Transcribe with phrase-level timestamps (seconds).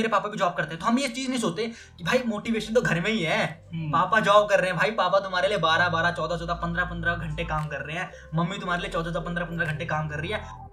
[0.00, 1.66] मेरे पापा भी जॉब करते हैं। तो हम ये चीज़ नहीं सोचते
[1.98, 4.90] कि भाई मोटिवेशन तो घर में ही है। हम्म। पापा जॉब कर रहे हैं। भाई
[4.90, 8.58] पापा तुम्हारे लिए बारह बारह चौदह चौदह पंद्रह पंद्रह घंटे काम कर रहे हैं। मम्मी
[8.58, 10.68] तुम्हारे लिए चौदह चौदह पंद्रह पंद्रह घंटे काम कर रही है।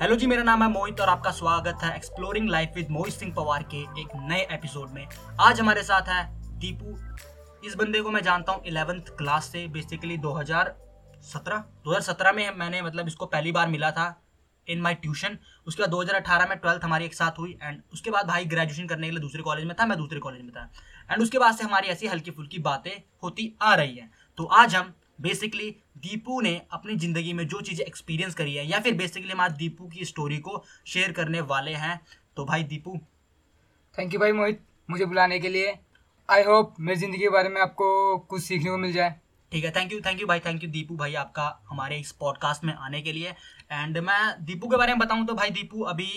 [0.00, 3.34] हेलो जी मेरा नाम है मोहित और आपका स्वागत है exploring life with Mohit Singh
[3.34, 5.06] Pawar के एक नए एपिसोड में।
[5.40, 6.24] आज हमारे साथ है
[6.58, 6.96] दीपू।
[7.66, 10.16] इस बंदे को मैं जानता हूँ इलेवेंथ क्लास से बेसिकली
[11.24, 14.14] 2017 2017 में मैंने मतलब इसको पहली बार मिला था
[14.66, 18.26] इन माई ट्यूशन उसके बाद 2018 में ट्वेल्थ हमारी एक साथ हुई एंड उसके बाद
[18.26, 20.70] भाई ग्रेजुएशन करने के लिए दूसरे कॉलेज में था, मैं दूसरे कॉलेज में था।
[21.10, 22.90] एंड उसके बाद से हमारी ऐसी हल्की फुल्की बातें
[23.22, 27.84] होती आ रही हैं। तो आज हम बेसिकली दीपू ने अपनी ज़िंदगी में जो चीज़ें
[27.86, 31.74] एक्सपीरियंस करी है या फिर बेसिकली हम आज दीपू की स्टोरी को शेयर करने वाले
[31.74, 32.00] हैं।
[32.36, 32.96] तो भाई दीपू।
[33.98, 35.78] थैंक यू भाई मोहित, मुझे बुलाने के लिए।
[36.28, 39.14] आई होप मेरी ज़िंदगी के बारे में आपको कुछ सीखने को मिल जाए।
[39.54, 42.64] ठीक है थैंक यू थैंक यू भाई थैंक यू दीपू भाई आपका हमारे इस पॉडकास्ट
[42.64, 43.34] में आने के लिए।
[43.72, 46.08] एंड मैं दीपू के बारे में बताऊँ तो भाई दीपू अभी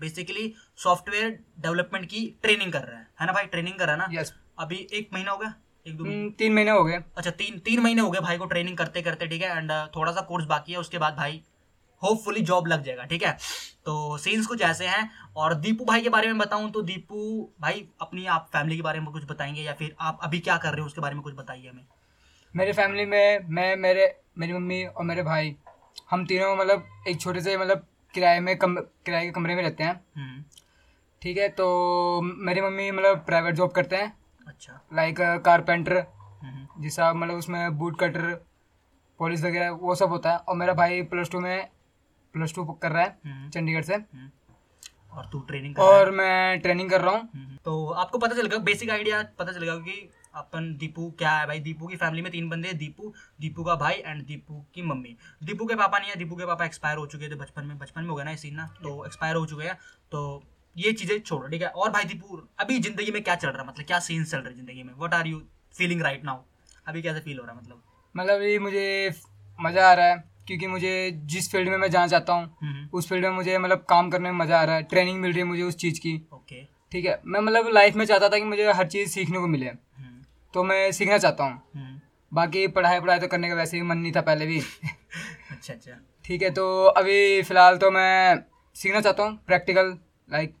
[0.00, 3.46] बेसिकली सॉफ्टवेयर डेवलपमेंट की ट्रेनिंग कर रहा है। है ना भाई?
[3.46, 4.20] ट्रेनिंग कर रहा है ना?
[4.20, 5.54] यस अभी एक महीना हो गया?
[5.86, 6.04] एक दो
[6.38, 9.26] तीन महीने हो गए। अच्छा तीन तीन महीने हो गए भाई को ट्रेनिंग करते करते
[9.26, 9.56] ठीक है?
[9.56, 11.42] एंड थोड़ा सा कोर्स बाकी है उसके बाद भाई
[12.02, 13.32] होपफुली जॉब लग जाएगा ठीक है?
[13.84, 17.18] तो सीन्स कुछ ऐसे हैं। और दीपू भाई के बारे में बताऊँ तो दीपू
[17.60, 20.72] भाई अपनी आप फैमिली के बारे में कुछ बताएँगे या फिर आप अभी क्या कर
[20.72, 21.86] रहे हो उसके बारे में कुछ बताइए हमें।
[22.54, 24.04] मेरे फैमिली में मैं मेरे
[24.38, 25.54] मेरी मम्मी और मेरे भाई
[26.10, 29.84] हम तीनों मतलब एक छोटे से मतलब किराए में कम किराए के कमरे में रहते
[29.84, 30.44] हैं। हम्म।
[31.22, 31.66] ठीक है तो
[32.20, 34.12] मेरी मम्मी मतलब प्राइवेट जॉब करते हैं।
[34.46, 36.04] अच्छा। लाइक कारपेंटर
[36.80, 38.34] जिसका मतलब उसमें बूट कटर
[39.20, 41.68] पॉलिश वगैरह वो सब होता है। और मेरा भाई प्लस टू में
[42.34, 44.30] प्लस टू कर रहा है हम्म, चंडीगढ़ से। हम्म।
[45.12, 48.90] और तू ट्रेनिंग कर और मैं ट्रेनिंग कर रहा हूँ। तो आपको पता चलेगा बेसिक
[48.90, 51.60] आइडिया पता चलेगा कि अपन दीपू क्या है भाई?
[51.60, 55.16] दीपू की फैमिली में तीन बंदे हैं दीपू दीपू का भाई एंड दीपू की मम्मी।
[55.44, 58.02] दीपू के पापा नहीं है दीपू के पापा एक्सपायर हो चुके थे बचपन में बचपन
[58.02, 58.66] में हो गया ना ये सीन ना?
[58.82, 59.78] तो एक्सपायर हो चुके हैं
[60.12, 60.42] तो
[60.76, 61.68] ये चीज़ें छोड़ो ठीक है?
[61.68, 63.68] और भाई दीपू अभी ज़िंदगी में क्या चल रहा है?
[63.68, 64.92] मतलब क्या सीन्स चल रहा है ज़िंदगी में?
[64.98, 65.42] What are you
[65.74, 66.42] feeling right now
[66.86, 67.82] अभी कैसे फील हो रहा है मतलब?
[68.14, 69.14] मतलब ये मुझे
[69.58, 73.08] मज़ा आ रहा है क्योंकि मुझे जिस फ़ील्ड में मैं जाना चाहता हूँ हम्म, उस
[73.08, 75.44] फ़ील्ड में मुझे मतलब काम करने में मज़ा आ रहा है ट्रेनिंग मिल रही है
[75.44, 76.62] मुझे उस चीज़ की। ओके
[76.92, 77.20] ठीक है?
[77.24, 79.70] मैं मतलब लाइफ में चाहता था कि मुझे हर चीज़ सीखने को मिले।
[80.54, 82.00] तो मैं सीखना चाहता हूँ। हम्म,
[82.32, 85.98] बाकी पढ़ाई पढ़ाई तो करने का वैसे ही मन नहीं था पहले भी। अच्छा अच्छा।
[86.24, 88.38] ठीक है तो अभी फ़िलहाल तो मैं
[88.76, 89.96] सीखना चाहता हूँ प्रैक्टिकल
[90.28, 90.54] लाइक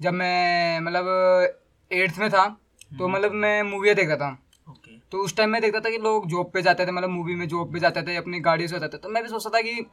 [0.00, 1.56] जब मैं मतलब
[1.90, 4.30] एट्थ में था तो हम्म। मतलब मैं मूवियाँ देखता था।
[4.68, 7.34] ओके तो उस टाइम में देखता था कि लोग जॉब पे जाते थे मतलब मूवी
[7.34, 9.60] में जॉब पे जाते थे अपनी गाड़ियों से जाते थे। तो मैं भी सोचता था
[9.60, 9.86] कि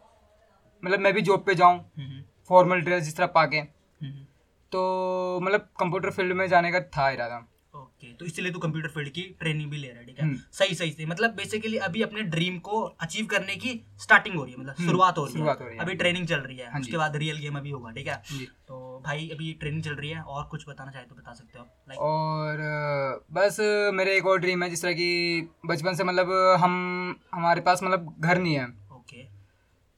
[0.84, 4.26] मतलब मैं भी जॉब पे जाऊँ हम्म, फॉर्मल ड्रेस जिस तरह पाके। हम्म,
[4.72, 7.46] तो मतलब कंप्यूटर फ़ील्ड में जाने का था इरादा।
[7.98, 10.26] ओके तो इसलिए तू कंप्यूटर फ़ील्ड की ट्रेनिंग भी ले रहा है ठीक है?
[10.26, 14.44] हम्म। सही सही से मतलब बेसिकली अभी अपने ड्रीम को अचीव करने की स्टार्टिंग हो
[14.44, 16.80] रही है मतलब हम्म, शुरुआत हो रही हो। है अभी ट्रेनिंग चल रही है हाँ
[16.82, 18.22] उसके बाद रियल गेम अभी होगा ठीक है?
[18.68, 21.66] तो भाई अभी ट्रेनिंग चल रही है और कुछ बताना चाहे तो बता सकते हो
[21.88, 22.62] लाइक और
[23.32, 23.58] बस
[23.94, 26.32] मेरे एक और ड्रीम है जिस तरह की बचपन से मतलब
[26.62, 26.76] हम
[27.34, 29.24] हमारे पास मतलब घर नहीं है। ओके।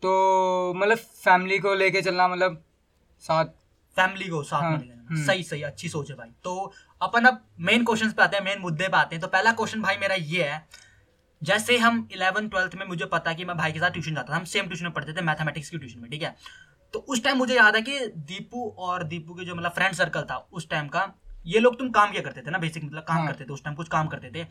[0.04, 2.64] तो मतलब फैमिली को लेके चलना मतलब
[3.24, 3.46] साथ
[3.98, 6.72] फैमिली को साथ हाँ। हम्म। सही सही अच्छी सोच है भाई। तो
[7.02, 9.82] अपन अब मेन क्वेश्चन पे आते हैं मेन मुद्दे पे आते हैं। तो पहला क्वेश्चन
[9.82, 10.68] भाई मेरा ये है
[11.42, 14.38] जैसे हम इलेवन ट्वेल्थ में मुझे पता कि मैं भाई के साथ ट्यूशन जाता था
[14.38, 16.36] हम सेम ट्यूशन में पढ़ते थे मैथमेटिक्स की ट्यूशन में ठीक है?
[16.94, 20.22] तो उस टाइम मुझे याद है कि दीपू और दीपू के जो मतलब फ्रेंड सर्कल
[20.22, 21.12] था उस टाइम का
[21.46, 23.64] ये लोग तुम काम क्या करते थे ना बेसिक मतलब काम हाँ। करते थे उस
[23.64, 24.46] टाइम कुछ काम करते थे।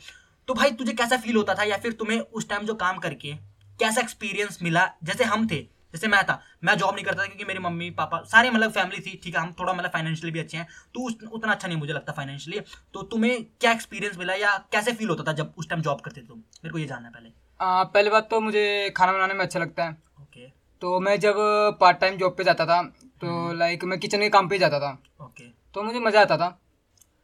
[0.48, 3.32] तो भाई तुझे कैसा फील होता था या फिर तुम्हें उस टाइम जो काम करके
[3.80, 4.90] कैसा एक्सपीरियंस मिला?
[5.04, 8.20] जैसे हम थे जैसे मैं था मैं जॉब नहीं करता था क्योंकि मेरी मम्मी पापा
[8.26, 11.52] सारे मतलब फैमिली थी ठीक है हम थोड़ा मतलब फाइनेंशियली भी अच्छे हैं। तो उतना
[11.52, 12.60] अच्छा नहीं मुझे लगता फाइनेंशियली
[12.94, 16.20] तो तुम्हें क्या एक्सपीरियंस मिला या कैसे फील होता था जब उस टाइम जॉब करते
[16.20, 16.38] थे तुम?
[16.38, 19.60] मेरे को ये जानना है पहले। अ, पहली बात तो मुझे खाना बनाने में अच्छा
[19.60, 19.90] लगता है।
[20.22, 20.46] ओके
[20.82, 21.34] तो मैं जब
[21.80, 22.82] पार्ट टाइम जॉब पे जाता था
[23.20, 24.90] तो हम्म। लाइक मैं किचन के काम पे जाता था।
[25.20, 26.58] ओके तो मुझे मज़ा आता था।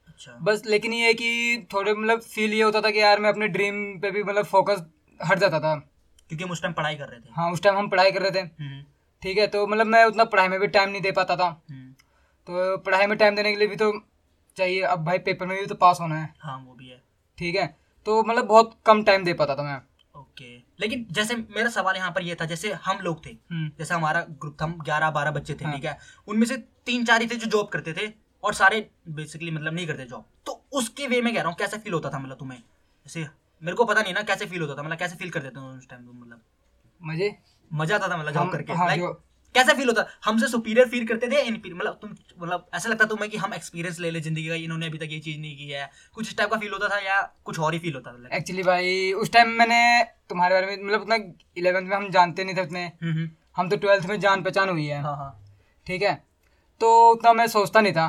[0.09, 3.31] अच्छा। बस लेकिन ये है कि थोड़े मतलब फील ये होता था कि यार मैं
[3.31, 4.83] अपने ड्रीम पे भी मतलब फोकस
[5.21, 5.75] हट जाता था।
[6.31, 8.31] क्योंकि हम उस टाइम पढ़ाई कर रहे थे। हाँ उस टाइम हम पढ़ाई कर रहे
[8.31, 8.83] थे। हम्म,
[9.23, 11.93] ठीक है तो मतलब मैं उतना पढ़ाई में भी टाइम नहीं दे पाता था। हम्म,
[12.49, 13.93] तो पढ़ाई में टाइम देने के लिए भी तो
[14.57, 17.03] चाहिए। अब भाई पेपर में भी तो पास होना है। हाँ वो भी है।
[17.39, 17.67] ठीक है
[18.07, 19.81] तो मतलब बहुत कम टाइम दे पाता था मैं।
[20.15, 23.95] ओके लेकिन जैसे मेरा सवाल यहाँ पर ये था जैसे हम लोग थे हम्म, जैसे
[23.95, 25.99] हमारा ग्रुप था हम ग्यारह बारह बच्चे थे हाँ। ठीक है?
[26.29, 26.57] उनमें से
[26.87, 28.13] तीन चार ही थे जो जॉब करते थे
[28.43, 31.79] और सारे बेसिकली मतलब नहीं करते जॉब तो उसके वे में कह रहा हूँ कैसा
[31.79, 32.59] फील होता था मतलब तुम्हें?
[32.59, 33.27] जैसे
[33.65, 35.89] मेरे को पता नहीं ना कैसे फील होता था मतलब कैसे फील करते थे उस
[35.91, 36.41] टाइम मतलब।
[37.01, 37.37] मुझे
[37.71, 39.23] मज़ा आता था मतलब जॉब करके। लाइक
[39.55, 43.37] कैसा फील होता हमसे सुपीरियर फील करते थे मतलब तुम मतलब ऐसा लगता तुम्हें कि
[43.37, 46.29] हम एक्सपीरियंस ले ले ज़िंदगी का इन्होंने अभी तक ये चीज़ नहीं की है। कुछ
[46.29, 49.13] इस टाइप का फील होता था या कुछ और ही फील होता था एक्चुअली भाई
[49.15, 49.79] उस टाइम मैंने
[50.31, 51.17] तुम्हारे बारे में मतलब उतना
[51.57, 54.69] इलेवेंथ में हम जानते नहीं थे उतने। हम्म, हम्म, हम तो ट्वेल्थ में जान पहचान
[54.69, 55.31] हुई है। हाँ हाँ।
[55.87, 56.15] ठीक है?
[56.81, 58.07] तो उतना मैं सोचता नहीं था।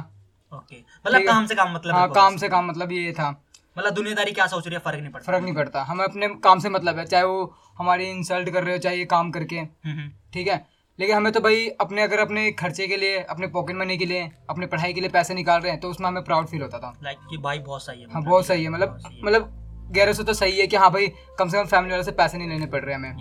[0.51, 3.29] ओके मतलब काम से काम मतलब हाँ काम से काम मतलब ये था।
[3.77, 6.59] मतलब दुनियादारी क्या सोच रही है फ़र्क नहीं पड़ता। फ़र्क नहीं पड़ता। हमें अपने काम
[6.59, 9.91] से मतलब है चाहे वो हमारी इंसल्ट कर रहे हो चाहे ये काम करके। हम्म,
[9.91, 10.65] हम्म। ठीक है?
[10.99, 14.31] लेकिन हमें तो भाई अपने अगर अपने खर्चे के लिए अपने पॉकेट मनी के लिए
[14.49, 16.93] अपने पढ़ाई के लिए पैसे निकाल रहे हैं तो उसमें हमें प्राउड फील होता था।
[17.03, 19.61] लाइक कि भाई बहुत सही है। हाँ बहुत सही है। मतलब। मतलब
[19.91, 21.07] गैरों से तो सही है कि हाँ भाई
[21.39, 23.13] कम से कम फैमिली वाले से पैसे नहीं लेने पड़ रहे हमें।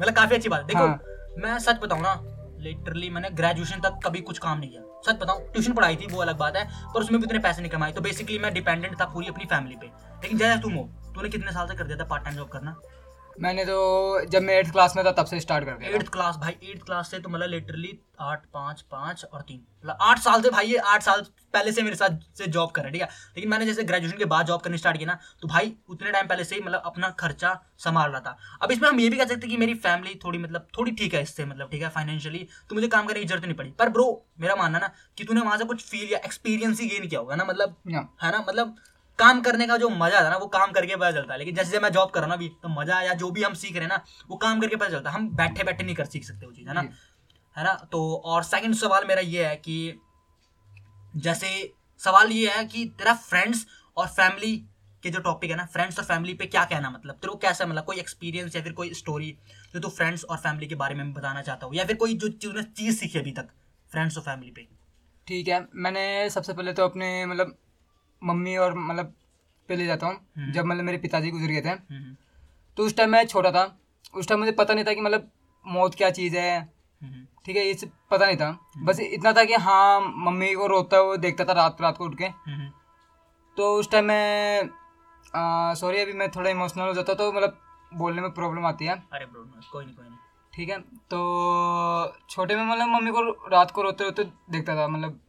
[0.00, 1.00] मतलब काफ़ी अच्छी बात है। देखो हाँ।
[1.38, 2.22] मैं सच बताऊँ ना
[2.58, 6.20] लिटरली मैंने ग्रेजुएशन तक कभी कुछ काम नहीं किया। सच बताऊँ ट्यूशन पढ़ाई थी, वो
[6.20, 6.64] अलग बात है,
[6.94, 9.76] पर उसमें भी इतने पैसे नहीं कमाए। तो बेसिकली मैं डिपेंडेंट था पूरी अपनी फैमिली
[9.76, 9.86] पे।
[10.22, 12.76] लेकिन जैसे तुम हो तूने कितने साल से कर दिया था पार्ट टाइम जॉब करना?
[13.40, 16.36] मैंने तो जब मैं एट्थ क्लास में था तब से स्टार्ट कर दिया एट्थ क्लास
[16.36, 20.42] भाई एट्थ क्लास से तो मतलब लिटरली आठ पाँच पाँच और तीन। मतलब आठ साल
[20.42, 21.20] से भाई ये आठ साल
[21.54, 23.08] पहले से मेरे साथ से जॉब कर रहा है ठीक है?
[23.36, 26.26] लेकिन मैंने जैसे ग्रेजुएशन के बाद जॉब करनी स्टार्ट किया ना तो भाई उतने टाइम
[26.26, 29.24] पहले से ही मतलब अपना खर्चा संभाल रहा था। अब इसमें हम ये भी कह
[29.24, 31.88] सकते हैं कि मेरी फैमिली थोड़ी मतलब थोड़ी ठीक है इससे मतलब ठीक है?
[31.90, 34.10] फाइनेंशियली तो मुझे काम करने की ज़रूरत नहीं पड़ी। पर ब्रो
[34.40, 37.36] मेरा मानना ना कि तूने वहाँ से कुछ फील या एक्सपीरियंस ही गेन किया होगा
[37.36, 38.44] ना मतलब है ना?
[38.48, 38.76] मतलब
[39.18, 41.70] काम करने का जो मज़ा था ना वो काम करके पता चलता है। लेकिन जैसे
[41.70, 43.72] जैसे मैं जॉब कर रहा हूँ ना अभी तो मज़ा या जो भी हम सीख
[43.72, 46.24] रहे हैं ना वो काम करके पता चलता है। हम बैठे बैठे नहीं कर सीख
[46.24, 46.80] सकते वो चीज़ है ना?
[47.56, 47.74] है ना?
[47.92, 50.00] तो और सेकंड सवाल मेरा ये है कि
[51.16, 51.48] जैसे
[52.00, 53.66] सवाल ये है कि तेरा फ्रेंड्स
[53.96, 54.56] और फैमिली
[55.02, 57.14] के जो टॉपिक है ना फ्रेंड्स और फैमिली पे क्या कहना मतलब?
[57.14, 57.84] तेरे को कैसा मतलब?
[57.84, 59.30] कोई एक्सपीरियंस या फिर कोई स्टोरी
[59.74, 62.28] जो तू फ्रेंड्स और फैमिली के बारे में बताना चाहता हो या फिर कोई जो
[62.62, 63.48] चीज़ सीखी अभी तक
[63.92, 64.66] फ्रेंड्स और फैमिली पे?
[65.26, 67.56] ठीक है मैंने सबसे पहले तो अपने मतलब
[68.22, 69.14] मम्मी और मतलब
[69.68, 72.14] पे ले जाता हूँ हम्म। जब मतलब मेरे पिताजी गुजर गए थे। हम्म,
[72.76, 73.64] तो उस टाइम मैं छोटा था
[74.14, 75.30] उस टाइम मुझे पता नहीं था कि मतलब
[75.66, 79.44] मौत क्या चीज़ है। हम्म, ठीक है ये सब पता नहीं था। बस इतना था
[79.44, 82.28] कि हाँ मम्मी को रोता हुआ देखता था रात रात को उठ के।
[83.56, 84.68] तो उस टाइम मैं
[85.76, 87.58] सॉरी अभी मैं थोड़ा इमोशनल हो जाता तो मतलब
[87.92, 90.16] बोलने में प्रॉब्लम आती है। अरे कोई नहीं कोई नहीं।
[90.52, 90.78] ठीक है
[91.10, 91.18] तो
[92.30, 95.20] छोटे में मतलब मम्मी को रात को रोते रोते देखता था मतलब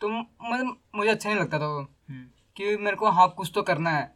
[0.00, 1.86] तो मतलब मुझे अच्छा नहीं लगता था वो।
[2.56, 4.10] कि मेरे को हाँ कुछ तो करना है।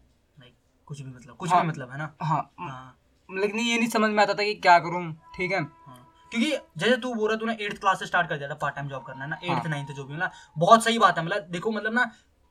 [0.89, 2.15] कुछ भी मतलब कुछ हाँ। भी मतलब है ना?
[2.23, 2.99] हाँ। हाँ।
[3.29, 5.61] लेकिन ये नहीं समझ में आता था कि क्या करूँ ठीक है?
[5.61, 8.75] हाँ। क्योंकि जैसे तू बोल रहा तूने एट्थ क्लास से स्टार्ट कर दिया था पार्ट
[8.75, 9.39] टाइम जॉब करना है ना?
[9.43, 12.11] एट्थ। नाइन्थ जो भी हो ना बहुत सही बात है। मतलब देखो मतलब ना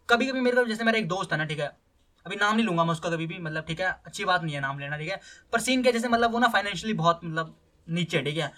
[0.09, 1.67] कभी कभी मेरे को जैसे मेरा एक दोस्त है ना ठीक है?
[2.25, 3.91] अभी नाम नहीं लूँगा मैं उसका कभी भी मतलब ठीक है?
[4.05, 5.19] अच्छी बात नहीं है नाम लेना ठीक है?
[5.53, 7.55] पर सीन क्या जैसे मतलब वो ना फाइनेंशियली बहुत मतलब
[7.87, 8.51] नीचे ठीक है?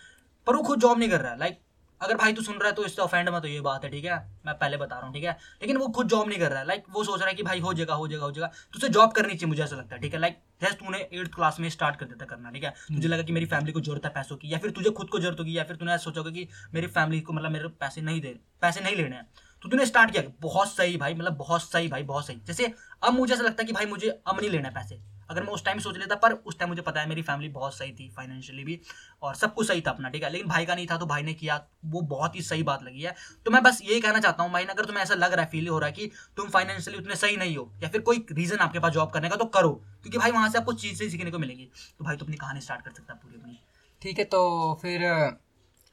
[0.48, 1.60] पर वो खुद जॉब नहीं कर रहा है। लाइक
[2.02, 4.06] अगर भाई तू सुन रहा है तो इससे ऑफेंड मत तो ये बात है ठीक
[4.06, 4.18] है?
[4.46, 5.32] मैं पहले बता रहा हूँ ठीक है?
[5.62, 7.60] लेकिन वो खुद जॉब नहीं कर रहा है लाइक वो सोच रहा है कि भाई
[7.60, 10.02] हो जाएगा हो जाएगा हो जाएगा। तो उसे जॉब करनी चाहिए मुझे ऐसा लगता है
[10.02, 10.20] ठीक है?
[10.20, 12.70] लाइक जैसे तूने एट्थ क्लास में स्टार्ट कर देता करना ठीक है?
[12.88, 15.20] तुझे लगा कि मेरी फैमिली को ज़रूरत है पैसों की या फिर तुझे खुद को
[15.20, 18.02] ज़रूरत होगी या फिर तूने ऐसा सोचा होगा कि मेरी फैमिली को मतलब मेरे पैसे
[18.02, 19.28] नहीं दे पैसे नहीं लेने हैं।
[19.64, 22.74] तो तूने स्टार्ट किया बहुत सही भाई मतलब बहुत सही भाई बहुत सही। जैसे
[23.04, 25.00] अब मुझे ऐसा लगता है कि भाई मुझे अब नहीं लेना है पैसे।
[25.30, 27.76] अगर मैं उस टाइम सोच लेता पर उस टाइम मुझे पता है मेरी फैमिली बहुत
[27.76, 28.80] सही थी फाइनेंशियली भी
[29.22, 30.30] और सब कुछ सही था अपना ठीक है?
[30.30, 33.02] लेकिन भाई का नहीं था तो भाई ने किया वो बहुत ही सही बात लगी
[33.02, 33.16] है।
[33.46, 35.68] तो मैं बस यही कहना चाहता हूँ भाई अगर तुम्हें ऐसा लग रहा है फील
[35.68, 38.80] हो रहा है कि तुम फाइनेंशियली उतने सही नहीं हो या फिर कोई रीजन आपके
[38.80, 39.70] पास जॉब करने का तो करो
[40.02, 41.70] क्योंकि भाई वहाँ से आपको चीज़ें सीखने को मिलेंगी।
[42.00, 43.60] तो भाई तो अपनी कहानी स्टार्ट कर सकता है पूरी अपनी।
[44.02, 45.02] ठीक है तो फिर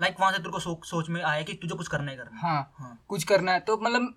[0.00, 2.40] लाइक वहाँ से तेरे को सो, सोच में आया कि तुझे कुछ करना ही करना
[2.40, 4.14] हाँ हाँ। कुछ करना है तो मतलब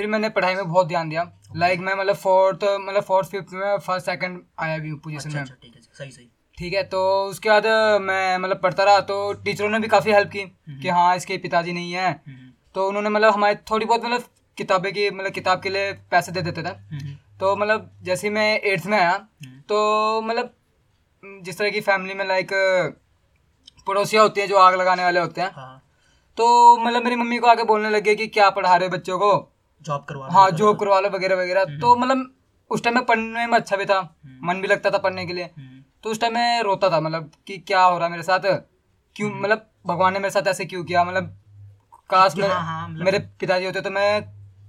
[0.00, 1.22] फिर मैंने पढ़ाई में बहुत ध्यान दिया।
[1.56, 5.34] लाइक मैं मतलब फोर्थ मतलब फोर्थ फिफ्थ में फ़र्स्ट सेकंड आया भी हूँ पोजीशन अच्छा
[5.34, 7.66] में। अच्छा ठीक है सही सही। ठीक है तो उसके बाद
[8.02, 10.44] मैं मतलब पढ़ता रहा तो टीचरों ने भी काफ़ी हेल्प की
[10.82, 14.24] कि हाँ इसके पिताजी नहीं है। हम्म, तो उन्होंने मतलब हमारे थोड़ी बहुत मतलब
[14.58, 18.34] किताबें की मतलब किताब के लिए पैसे दे देते थे। हम्म, तो मतलब जैसे ही
[18.34, 20.54] मैं एट्थ में आया हम्म, तो मतलब
[21.42, 22.52] जिस तरह की फैमिली में लाइक
[23.86, 25.76] पड़ोसियाँ होती हैं जो आग लगाने वाले होते हैं हाँ।
[26.36, 29.32] तो मतलब मेरी मम्मी को आके बोलने लगे कि क्या पढ़ा रहे बच्चों को?
[29.82, 32.34] जॉब करवा हाँ जॉब करवा लो वगैरह वगैरह। तो मतलब
[32.70, 35.44] उस टाइम में पढ़ने में अच्छा भी था। मन भी लगता था पढ़ने के लिए।
[35.44, 38.40] हम्म, तो उस टाइम मैं रोता था मतलब कि क्या हो रहा मेरे साथ?
[39.16, 41.04] क्यों मतलब भगवान ने मेरे साथ ऐसे क्यों किया?
[41.04, 41.36] मतलब
[42.10, 44.22] काश मेरे, हाँ, हाँ, मतलब- मेरे पिताजी होते तो मैं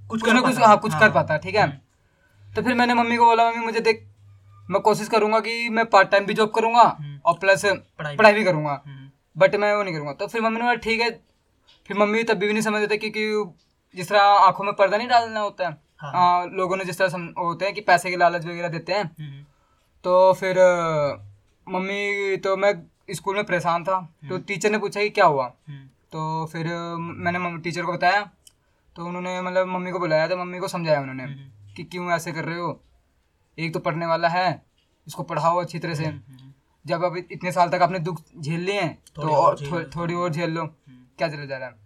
[0.08, 1.64] कुछ कर ना कुछ हाँ कुछ हाँ। कर पाता ठीक है?
[1.64, 4.08] हम्म। तो फिर मैंने मम्मी को बोला मम्मी मुझे देख
[4.70, 8.18] मैं कोशिश करूँगा कि मैं पार्ट टाइम भी जॉब करूँगा हम्म। और प्लस पढ़ाई भी।
[8.18, 11.02] पढ़ाई भी करूँगा। हम्म, बट मैं वो नहीं करूँगा। तो फिर मम्मी ने बोला ठीक
[11.02, 11.10] है।
[11.88, 13.54] फिर मम्मी तब भी नहीं समझ देते क्योंकि
[13.96, 17.10] जिस तरह आँखों में पर्दा नहीं डालना होता है हाँ। हाँ, लोगों ने जिस तरह
[17.10, 19.44] सम, होते हैं कि पैसे के लालच वगैरह देते हैं। हम्म,
[20.06, 20.58] तो फिर
[21.68, 22.74] मम्मी तो मैं
[23.10, 25.46] स्कूल में परेशान था तो टीचर ने पूछा कि क्या हुआ?
[25.68, 26.68] हम्म, तो फिर
[26.98, 28.22] मैंने टीचर को बताया
[28.96, 32.32] तो उन्होंने मतलब मम्मी को बुलाया तो मम्मी को समझाया उन्होंने हम्म, कि क्यों ऐसे
[32.32, 32.80] कर रहे हो?
[33.58, 34.48] एक तो पढ़ने वाला है
[35.08, 36.52] इसको पढ़ाओ अच्छी तरह से। हम्म,
[36.86, 40.14] जब अब इतने साल तक आपने दुख झेल लिए हैं तो थोड़ी और थो। थोड़ी
[40.16, 41.81] और झेल लो। हम्म, क्या चला जा रहा है?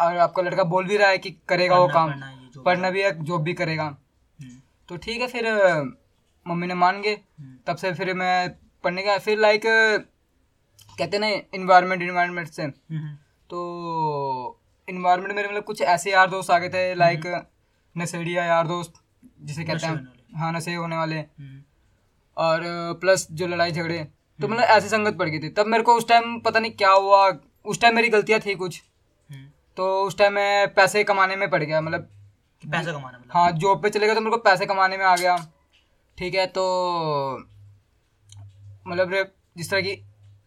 [0.00, 2.12] और आपका लड़का बोल भी रहा है कि करेगा वो काम।
[2.64, 5.46] पढ़ना भी है। जॉब भी करेगा। हम्म, तो ठीक है फिर
[6.46, 8.50] मम्मी ने मान गए। हम्म, तब से फिर मैं
[8.84, 9.62] पढ़ने गया। फिर लाइक
[10.98, 13.14] कहते ना इन्वायरमेंट इन्वायरमेंट से। हम्म,
[13.50, 17.26] तो इन्वायरमेंट मेरे मतलब कुछ ऐसे यार दोस्त आ गए थे लाइक
[17.96, 19.02] नशेड़िया यार दोस्त
[19.40, 21.20] जिसे कहते हैं। हाँ नशे होने वाले।
[22.36, 22.60] और
[23.00, 23.98] प्लस जो लड़ाई झगड़े
[24.38, 26.90] तो मतलब ऐसी संगत पड़ गई थी। तब मेरे को उस टाइम पता नहीं क्या
[26.90, 27.30] हुआ।
[27.64, 28.82] उस टाइम मेरी गलतियाँ थी कुछ।
[29.76, 32.08] तो उस टाइम मैं पैसे कमाने में पड़ गया मतलब
[32.64, 35.14] पैसे कमाने मतलब हाँ जॉब पे चले गए तो मेरे को पैसे कमाने में आ
[35.16, 35.36] गया।
[36.18, 36.64] ठीक है तो
[38.86, 39.92] मतलब जिस तरह की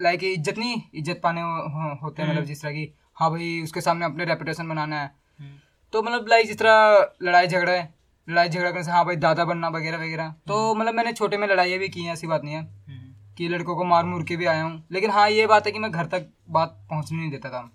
[0.01, 3.62] लाइक इज़्ज़त नहीं इज़्ज़त पाने हो, हो, होते हैं मतलब जिस तरह की हाँ भाई
[3.63, 5.51] उसके सामने अपने रेपुटेशन बनाना है। हम्म,
[5.94, 7.94] तो मतलब लाइक जिस तरह लड़ाई झगड़ा है
[8.27, 11.48] लड़ाई झगड़ा करने से हाँ भाई दादा बनना वगैरह वगैरह। तो मतलब मैंने छोटे में
[11.48, 14.36] लड़ाइयाँ भी की हैं ऐसी बात नहीं है हम्म, कि लड़कों को मार मुर के
[14.36, 17.32] भी आया हूँ। लेकिन हाँ ये बात है कि मैं घर तक बात पहुँचने नहीं
[17.32, 17.70] देता था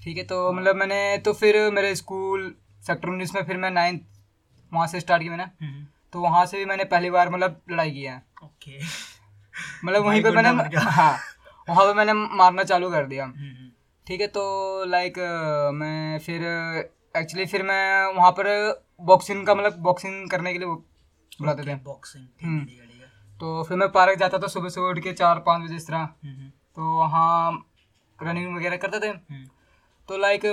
[0.00, 2.54] ठीक है तो मतलब मैंने तो फिर मेरे स्कूल
[2.86, 4.02] सेक्टर उन्नीस में फिर मैं नाइन्थ
[4.72, 7.90] वहाँ से स्टार्ट किया मैंने। हम्म, तो वहाँ से भी मैंने पहली बार मतलब लड़ाई
[7.90, 8.78] किया है। ओके।
[9.84, 11.12] मतलब वहीं पे गुंडा मैंने हाँ
[11.68, 13.70] वहाँ पे मैंने मारना चालू कर दिया। हम्म, हम्म,
[14.06, 15.18] ठीक है तो लाइक
[15.74, 16.42] मैं फिर
[17.16, 18.48] एक्चुअली फिर मैं वहाँ पर
[19.04, 22.66] बॉक्सिंग का मतलब बॉक्सिंग करने के लिए बुलाते थे। बॉक्सिंग
[23.40, 26.04] तो फिर मैं पार्क जाता था सुबह सुबह उठ के चार पाँच बजे इस तरह।
[26.76, 27.50] तो वहाँ
[28.18, 29.12] रनिंग वगैरह करते थे।
[30.10, 30.44] तो लाइक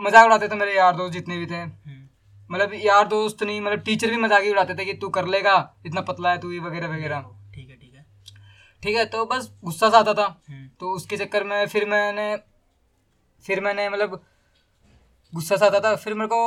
[0.00, 2.02] मज़ाक उड़ाते थे मेरे यार दोस्त जितने भी थे। हम्म,
[2.50, 5.56] मतलब यार दोस्त नहीं मतलब टीचर भी मज़ाक ही उड़ाते थे कि तू कर लेगा
[5.86, 7.20] इतना पतला है तू ये वगैरह वगैरह।
[7.54, 8.04] ठीक है ठीक है।
[8.82, 12.36] ठीक है तो बस गुस्सा सा आता था। हम्म, तो उसके चक्कर में फिर मैंने
[13.44, 14.20] फिर मैंने मतलब
[15.32, 16.40] गुस्सा सा आता था। फिर मेरे को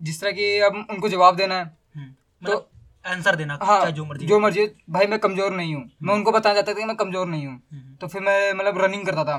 [0.00, 2.10] जिस तरह की अब उनको जवाब देना है। हम्म,
[2.42, 2.68] मतलब
[3.06, 6.54] आंसर देना हाँ जो मर्ज़ी। जो मर्ज़ी भाई मैं कमज़ोर नहीं हूँ। मैं उनको बताना
[6.54, 9.38] चाहता था कि मैं कमज़ोर नहीं हूँ। तो फिर मैं मतलब रनिंग करता था।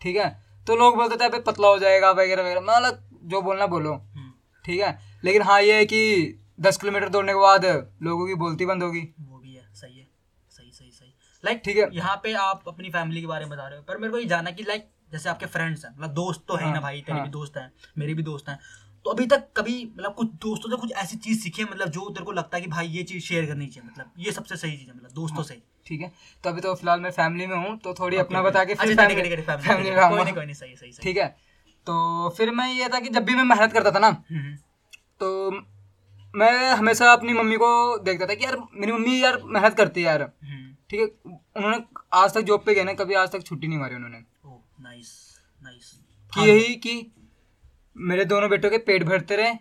[0.00, 0.34] ठीक है?
[0.66, 4.32] तो लोग बोलते थे पतला हो जाएगा वगैरह वगैरह। मतलब जो बोलना बोलो। हम्म,
[4.64, 4.98] ठीक है?
[5.24, 6.00] लेकिन हाँ ये है कि
[6.60, 7.64] दस किलोमीटर दौड़ने के बाद
[8.02, 10.06] लोगों की बोलती बंद होगी। वो भी है सही है
[10.50, 11.12] सही सही सही।
[11.44, 13.98] लाइक ठीक है। यहाँ पे आप अपनी फैमिली के बारे में बता रहे हो पर
[13.98, 16.70] मेरे को ये जानना कि लाइक जैसे आपके फ्रेंड्स हैं मतलब दोस्त तो है ना
[16.70, 18.58] हाँ, भाई तेरे हाँ। भी दोस्त हैं मेरे भी दोस्त हैं
[19.04, 22.08] तो अभी तक कभी मतलब कुछ दोस्तों से कुछ ऐसी चीज़ सीखी है मतलब जो
[22.10, 24.76] तेरे को लगता है कि भाई ये चीज़ शेयर करनी चाहिए मतलब ये सबसे सही
[24.76, 26.12] चीज़ है मतलब दोस्तों से ठीक है?
[26.44, 28.96] तो अभी तो फ़िलहाल मैं फैमिली में हूँ तो थोड़ी अपना बता के अच्छा, फिर
[28.96, 31.26] फैमिली है, में कोई नहीं सही सही सही। ठीक है?
[31.86, 34.56] तो फिर मैं ये था कि जब भी मैं मेहनत करता था ना हम्म, हम्म,
[35.20, 35.50] तो
[36.34, 37.68] मैं हमेशा अपनी मम्मी को
[38.04, 41.06] देखता था कि यार मेरी मम्मी यार मेहनत करती है यार। हम्म, ठीक है?
[41.56, 41.76] उन्होंने
[42.14, 44.18] आज तक जॉब पे गए ना कभी आज तक छुट्टी नहीं मारी उन्होंने।
[44.82, 45.12] नाइस
[45.64, 45.92] नाइस
[46.32, 46.94] कि यही कि
[47.96, 49.54] मेरे दोनों बेटों के पेट भरते रहे।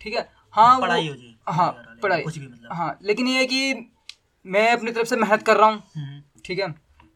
[0.00, 0.28] ठीक है?
[0.54, 1.70] हाँ पढ़ाई हो जी हाँ
[2.02, 3.72] पढ़ाई। कुछ भी मतलब। हाँ लेकिन ये है कि
[4.44, 6.68] मैं अपनी तरफ़ से मेहनत कर रहा हूँ। हम्म, ठीक है?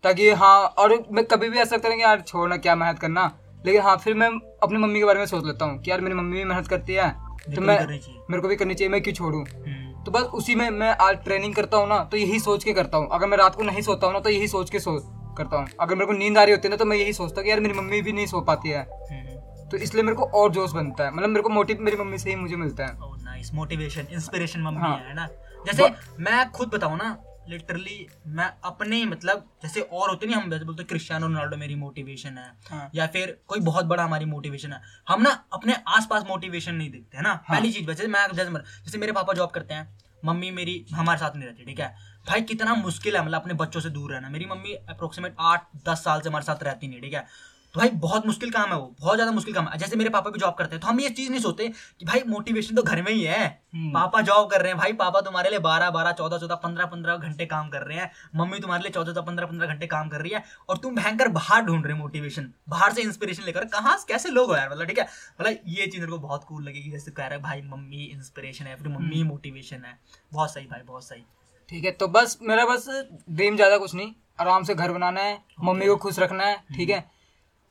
[0.05, 3.31] ताकि हाँ और मैं कभी भी ऐसा लगता है यार छोड़ना क्या मेहनत करना?
[3.67, 4.29] लेकिन हाँ फिर मैं
[4.63, 6.95] अपनी मम्मी के बारे में सोच लेता हूँ कि यार मेरी मम्मी भी मेहनत करती
[6.95, 7.11] है
[7.55, 9.43] तो मैं करनी चाहिए। मेरे को भी करनी चाहिए मैं क्यों छोड़ूं?
[9.43, 12.73] हम्म, तो बस उसी में मैं आज ट्रेनिंग करता हूँ ना तो यही सोच के
[12.73, 14.99] करता हूँ। अगर मैं रात को नहीं सोता हूँ ना तो यही सोच के सो
[15.39, 17.41] करता हूँ। अगर मेरे को नींद आ रही होती है ना तो मैं यही सोचता
[17.41, 20.25] हूँ कि यार मेरी मम्मी भी नहीं सो पाती है। हम्म, तो इसलिए मेरे को
[20.35, 22.97] और जोश बनता है। मतलब मेरे को मोटिव मेरी मम्मी से ही मुझे मिलता है।
[23.25, 25.29] नाइस मोटिवेशन इंस्पिरेशन मम्मी हाँ। है ना?
[25.69, 25.89] जैसे
[26.21, 27.17] मैं खुद बताऊँ ना
[27.49, 32.39] लिटरली मैं अपने मतलब जैसे और होते नहीं हम जैसे बोलते क्रिस्टियानो रोनाल्डो मेरी मोटिवेशन
[32.39, 36.75] है हाँ। या फिर कोई बहुत बड़ा हमारी मोटिवेशन है। हम ना अपने आसपास मोटिवेशन
[36.75, 37.29] नहीं देखते है ना?
[37.29, 37.57] हाँ.
[37.57, 39.89] पहली चीज़ वैसे मैं जैसे जैसे मेरे पापा जॉब करते हैं
[40.23, 41.95] मम्मी मेरी हमारे साथ नहीं रहती ठीक है?
[42.29, 46.05] भाई कितना मुश्किल है मतलब अपने बच्चों से दूर रहना। मेरी मम्मी अप्रोक्सीमेट आठ दस
[46.05, 47.27] साल से हमारे साथ रहती नहीं ठीक है?
[47.75, 50.31] तो भाई बहुत मुश्किल काम है वो बहुत ज़्यादा मुश्किल काम है। जैसे मेरे पापा
[50.31, 51.69] भी जॉब करते हैं तो हम ये चीज़ नहीं सोचते
[52.01, 54.93] कि भाई मोटिवेशन तो घर में ही है। हम्म। पापा जॉब कर रहे हैं भाई
[54.95, 58.59] पापा तुम्हारे लिए बारह बारह चौदह चौदह पंद्रह पंद्रह घंटे काम कर रहे हैं। मम्मी
[58.59, 61.63] तुम्हारे लिए चौदह चौदह पंद्रह पंद्रह घंटे काम कर रही है और तुम भयंकर बाहर
[61.65, 64.99] ढूंढ रहे हो मोटिवेशन बाहर से इंस्पिरेशन लेकर। कहाँ कैसे लोग हो यार मतलब ठीक
[64.99, 65.07] है?
[65.41, 68.67] मतलब ये चीज़ मेरे को बहुत कूल लगेगी जैसे कह रहा है भाई मम्मी इंस्पिरेशन
[68.67, 69.99] है फिर मम्मी मोटिवेशन है।
[70.33, 71.23] बहुत सही भाई बहुत सही।
[71.69, 72.89] ठीक है तो बस मेरा बस
[73.31, 76.91] ड्रीम ज़्यादा कुछ नहीं। आराम से घर बनाना है मम्मी को खुश रखना है ठीक
[76.91, 77.05] है?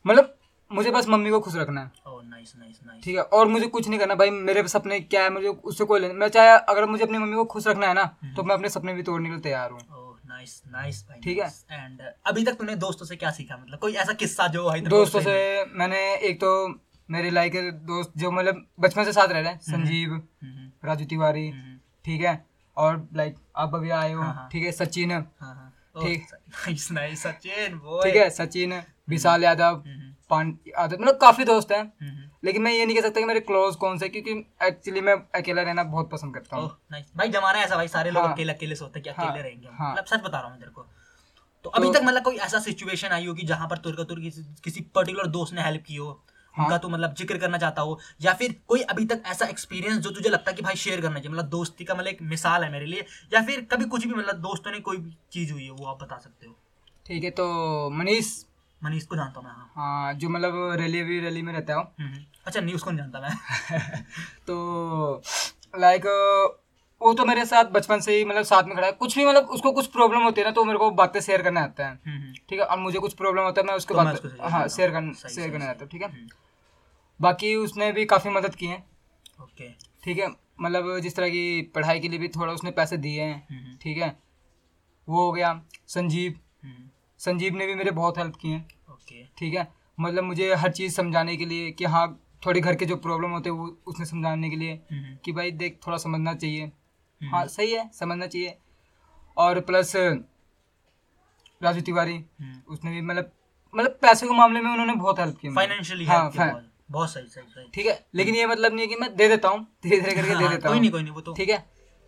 [0.07, 0.33] मतलब
[0.71, 3.21] मुझे बस मम्मी को खुश रखना है। ओह नाइस नाइस नाइस ठीक है?
[3.23, 6.27] और मुझे कुछ नहीं करना भाई मेरे सपने क्या है मुझे उससे कोई लेना मैं
[6.29, 8.35] चाहे अगर मुझे अपनी मम्मी को खुश रखना है ना hmm.
[8.35, 9.79] तो मैं अपने सपने भी तोड़ने के लिए तैयार हूँ।
[10.27, 13.57] नाइस नाइस भाई ठीक है। एंड अभी तक तूने दोस्तों से क्या सीखा?
[13.57, 16.51] मतलब कोई ऐसा किस्सा जो तेरे को दोस्तों से मैंने एक तो
[17.09, 17.53] मेरे लाइक
[17.85, 20.15] दोस्त जो मतलब बचपन से साथ रह रहे हैं संजीव लगे?
[20.15, 22.45] हम्म, हम्म, राजू तिवारी हम्म, ठीक है?
[22.77, 24.71] और लाइक आप अभी आए हो हाँ, हाँ। ठीक है?
[24.71, 25.66] सचिन हाँ हाँ।
[26.01, 30.57] ठीक। नाइस नाइस सचिन ठीक है सचिन विशाल यादव हम्म, हम्म, पांड
[30.93, 33.97] मतलब काफ़ी दोस्त हैं हम्म। लेकिन मैं ये नहीं कह सकता कि मेरे क्लोज कौन
[33.97, 34.31] से क्योंकि
[34.63, 36.69] एक्चुअली मैं अकेला रहना बहुत पसंद करता हूँ
[37.15, 39.67] भाई जमाना ऐसा भाई सारे लोग हाँ। अकेले अकेले सोते हैं कि हाँ, अकेले रहेंगे
[39.71, 40.87] हाँ। मतलब सच बता रहा हूँ मैं तेरे को
[41.65, 44.19] तो अभी तो- तक मतलब कोई ऐसा सिचुएशन आई होगी जहाँ पर तुर का तुर
[44.63, 46.23] किसी पर्टिकुलर दोस्त ने हेल्प की हो हाँ।
[46.59, 50.11] उनका तू मतलब ज़िक्र करना चाहता हो या फिर कोई अभी तक ऐसा एक्सपीरियंस जो
[50.11, 52.71] तुझे लगता है कि भाई शेयर करना चाहिए मतलब दोस्ती का मतलब एक मिसाल है
[52.71, 55.71] मेरे लिए या फिर कभी कुछ भी मतलब दोस्तों ने कोई भी चीज़ हुई है
[55.71, 56.55] वो आप बता सकते हो?
[57.05, 58.35] ठीक है तो मनीष।
[58.81, 61.83] मनीष को जानता हूँ मैं हाँ। हाँ जो मतलब रैली अभी रैली में रहता हूँ
[61.99, 64.01] हम्म, हम्म। अच्छा न्यूज़ को नहीं जानता मैं?
[64.47, 65.21] तो
[65.79, 66.05] लाइक
[67.01, 69.49] वो तो मेरे साथ बचपन से ही मतलब साथ में खड़ा है। कुछ भी मतलब
[69.49, 72.33] उसको कुछ प्रॉब्लम होती है ना तो मेरे को बातें शेयर करने आता है। हम्म।
[72.49, 75.01] ठीक है और मुझे कुछ प्रॉब्लम होता है मैं उसके तो बाद हाँ शेयर हूँ।
[75.03, 76.09] कर सही, शेयर करने आता हूँ ठीक है?
[77.19, 78.77] बाकी उसने भी काफ़ी मदद की है।
[79.41, 79.69] ओके।
[80.03, 80.27] ठीक है
[80.61, 83.97] मतलब जिस तरह की पढ़ाई के लिए भी थोड़ा उसने पैसे दिए हैं। हम्म, ठीक
[83.97, 84.15] है
[85.07, 88.59] वो हो गया संजीव। हम्म, संजीव ने भी मेरे बहुत हेल्प की है।
[88.91, 92.07] ओके। ठीक है मतलब मुझे हर चीज़ समझाने के लिए कि हाँ
[92.45, 95.51] थोड़े घर के जो प्रॉब्लम होते हैं वो उसने समझाने के लिए हम्म, कि भाई
[95.53, 98.57] देख थोड़ा समझना चाहिए। हम्म, हाँ सही है समझना चाहिए।
[99.37, 99.95] और प्लस
[101.61, 103.31] राजू तिवारी हम्म। उसने भी मतलब
[103.73, 106.29] मतलब पैसे के मामले में उन्होंने बहुत हेल्प की फाइनेंशियली हाँ
[106.91, 108.05] बहुत सही सही सही। ठीक है?
[108.15, 110.49] लेकिन ये मतलब नहीं है कि मैं दे देता हूँ। धीरे धीरे करके दे हाँ,
[110.49, 111.57] देता कोई नहीं कोई नहीं वो तो ठीक है?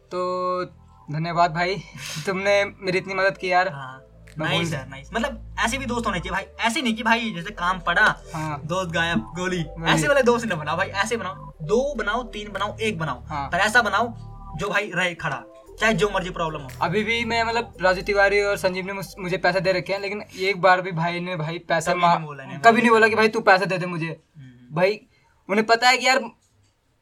[0.06, 0.66] तो
[1.12, 1.76] धन्यवाद भाई।
[2.26, 4.06] तुमने मेरी इतनी मदद की यार। हाँ।
[4.38, 7.52] नाइस बोल- नाइस मतलब ऐसे भी दोस्त होने चाहिए भाई। ऐसे नहीं कि भाई जैसे
[7.52, 11.96] काम पड़ा हाँ। दोस्त गायब गोली। ऐसे वाले दोस्त नहीं बनाओ भाई। ऐसे बनाओ। दो
[11.96, 14.14] बनाओ तीन बनाओ एक बनाओ। हाँ। पर ऐसा बनाओ
[14.58, 15.44] जो भाई रहे खड़ा।
[15.80, 19.40] चाहे जो मर्ज़ी प्रॉब्लम हो। अभी भी मैं मतलब राजू तिवारी और संजीव ने मुझ-
[19.40, 22.44] पैसे दे रखे हैं लेकिन एक बार भी भाई ने भाई पैसा कभी नहीं बोला
[22.46, 25.00] कभी नहीं बोला कि भाई तू पैसा दे दे मुझे। हम्म, भाई
[25.50, 26.20] उन्हें पता है कि यार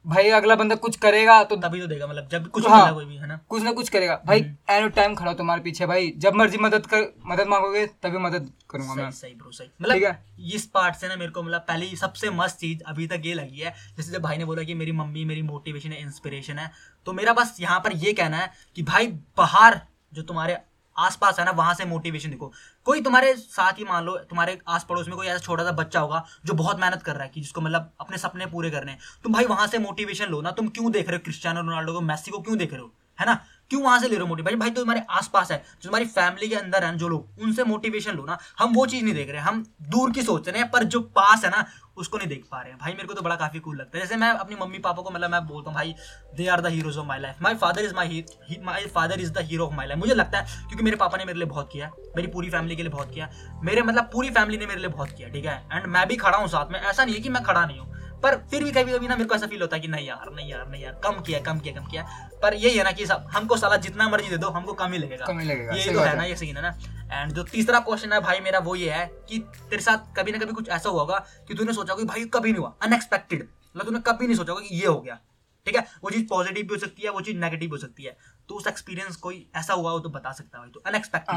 [0.06, 3.16] भाई अगला बंदा कुछ करेगा तो तभी तो देगा मतलब जब कुछ हाँ। कोई भी
[3.16, 3.40] है ना?
[3.50, 6.86] कुछ ना कुछ करेगा। भाई हम्म। एनो टाइम खड़ा तुम्हारे पीछे भाई। जब मर्ज़ी मदद
[6.86, 11.08] कर मदद मांगोगे तभी मदद करूँगा मैं। सही सही। ब्रो सही मतलब इस पार्ट से
[11.08, 14.22] ना मेरे को मतलब पहली सबसे मस्त चीज़ अभी तक ये लगी है जैसे जब
[14.22, 16.72] भाई ने बोला कि मेरी मम्मी मेरी मोटिवेशन है इंस्पिरेशन है
[17.06, 19.08] तो मेरा बस यहाँ पर ये कहना है कि भाई
[19.38, 19.82] बाहर
[20.14, 20.58] जो तुम्हारे
[20.96, 22.52] आसपास है ना वहाँ से मोटिवेशन देखो।
[22.88, 26.00] कोई तुम्हारे साथ ही मान लो, तुम्हारे आस पड़ोस में कोई ऐसा छोटा सा बच्चा
[26.00, 29.00] होगा जो बहुत मेहनत कर रहा है कि जिसको मतलब अपने सपने पूरे करने हैं।
[29.24, 32.02] तुम भाई वहाँ से मोटिवेशन लो ना, तुम क्यों देख रहे हो क्रिस्टियानो रोनाल्डो को
[32.02, 32.92] मैसी को क्यों देख रहे हो?
[33.20, 33.42] है ना?
[33.72, 36.48] क्यों वहाँ से ले रहे हो मोटिवेशन भाई तो तुम्हारे आसपास है, जो तुम्हारी फैमिली
[36.50, 39.42] के अंदर है, जो लोग, उनसे मोटिवेशन लो ना। हम वो चीज़ नहीं देख रहे
[39.42, 41.66] हम दूर की सोच रहे हैं, पर जो पास है ना,
[41.98, 44.04] उसको नहीं देख पा रहे हैं। भाई, मेरे को तो बड़ा काफ़ी कूल लगता है।
[44.04, 45.96] जैसे मैं अपनी मम्मी पापा को मतलब मैं बोलता हूँ, भाई
[46.36, 48.24] they are the heroes of my life my father is my
[48.64, 51.26] my father is the hero of my life मुझे लगता है, क्योंकि मेरे पापा ने
[51.26, 53.30] मेरे लिए बहुत किया मेरी पूरी फैमिली के लिए बहुत किया
[53.64, 55.62] मेरे मतलब पूरी फैमिली ने मेरे लिए बहुत किया ठीक है?
[55.74, 57.96] एंड मैं भी खड़ा हूँ साथ में। ऐसा नहीं है कि मैं खड़ा नहीं हूँ।
[58.24, 60.32] पर फिर भी कभी कभी ना मेरे को ऐसा फील होता है कि नहीं यार
[60.36, 62.04] नहीं यार नहीं यार कम किया कम किया कम किया।
[62.42, 64.98] पर यही है ना कि सब हमको साला जितना मर्ज़ी दे दो हमको कम ही
[64.98, 66.78] लगेगा। कम ही लगेगा, ये तो है। ना ये सीन है ना।
[67.14, 70.38] एंड जो तीसरा क्वेश्चन है भाई मेरा वो ये है कि तेरे साथ कभी ना
[70.38, 73.86] कभी कुछ ऐसा हुआ होगा कि तूने सोचा कि भाई कभी नहीं हुआ अनएक्सपेक्टेड मतलब
[73.86, 75.20] तूने कभी नहीं सोचा होगा कि ये हो गया।
[75.68, 75.86] ठीक है?
[76.04, 78.16] वो चीज़ पॉजिटिव भी हो सकती है वो चीज़ नेगेटिव हो सकती है।
[78.50, 81.36] तो उस एक्सपीरियंस कोई ऐसा हुआ हो तो बता सकता है तो अनएक्सपेक्टेड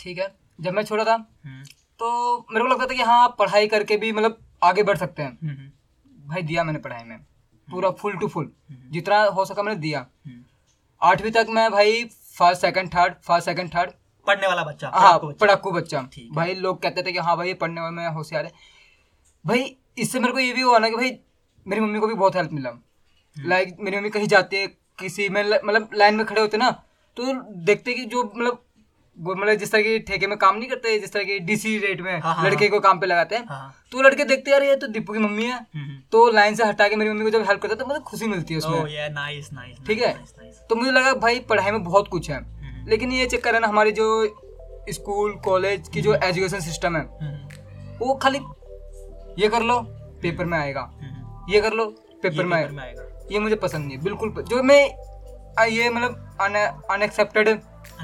[0.00, 1.16] ठीक है। जब मैं छोटा था
[2.00, 5.72] तो मेरे को लगता था कि हाँ पढ़ाई करके भी मतलब आगे बढ़ सकते हैं।
[6.24, 7.18] भाई दिया मैंने पढ़ाई में।
[7.68, 8.50] पूरा फुल टू फुल
[8.90, 10.06] जितना हो सका मैंने दिया।
[11.02, 12.04] आठवीं तक मैं भाई
[12.36, 13.90] first second third first second third
[14.26, 17.80] पढ़ने वाला बच्चा हाँ पढ़ाकू बच्चा। बच्चा। भाई लोग कहते थे कि हाँ भाई पढ़ने
[17.80, 18.52] पढ़ने में होशियार है।
[19.44, 21.18] भाई इससे मेरे को ये भी हुआ ना कि भाई
[21.66, 22.70] मेरी मम्मी को भी बहुत हेल्प मिला।
[23.36, 24.66] लाइक मेरी मम्मी कहीं जाती है
[24.98, 26.70] किसी में मतलब लाइन में खड़े होते ना
[27.16, 27.32] तो
[27.64, 28.63] देखते कि जो मतलब
[29.16, 32.12] मतलब जिस तरह की ठेके में काम नहीं करते जिस तरह की डीसी रेट में
[32.20, 34.86] हाँ, हाँ, लड़के को काम पे लगाते हैं हाँ तो लड़के देखते यार ये तो
[34.86, 37.60] दीपू की मम्मी है। हम्म, तो लाइन से हटा के मेरी मम्मी को जब हेल्प
[37.62, 40.12] करता है तो मुझे खुशी मिलती है उसमें। नाइस नाइस ठीक है?
[40.68, 43.68] तो मुझे लगा भाई पढ़ाई में बहुत कुछ है। हम्म। लेकिन ये चक्कर है ना
[43.68, 44.08] हमारे जो
[44.90, 47.02] स्कूल कॉलेज की जो एजुकेशन सिस्टम है
[47.98, 48.40] वो खाली
[49.38, 49.78] ये कर लो
[50.22, 50.90] पेपर में आएगा।
[51.50, 51.84] ये कर लो
[52.22, 54.82] पेपर में आएगा। आएगा। ये मुझे पसंद नहीं है बिल्कुल जो मैं
[55.68, 56.36] ये मतलब
[56.90, 57.48] अनएक्सेप्टेड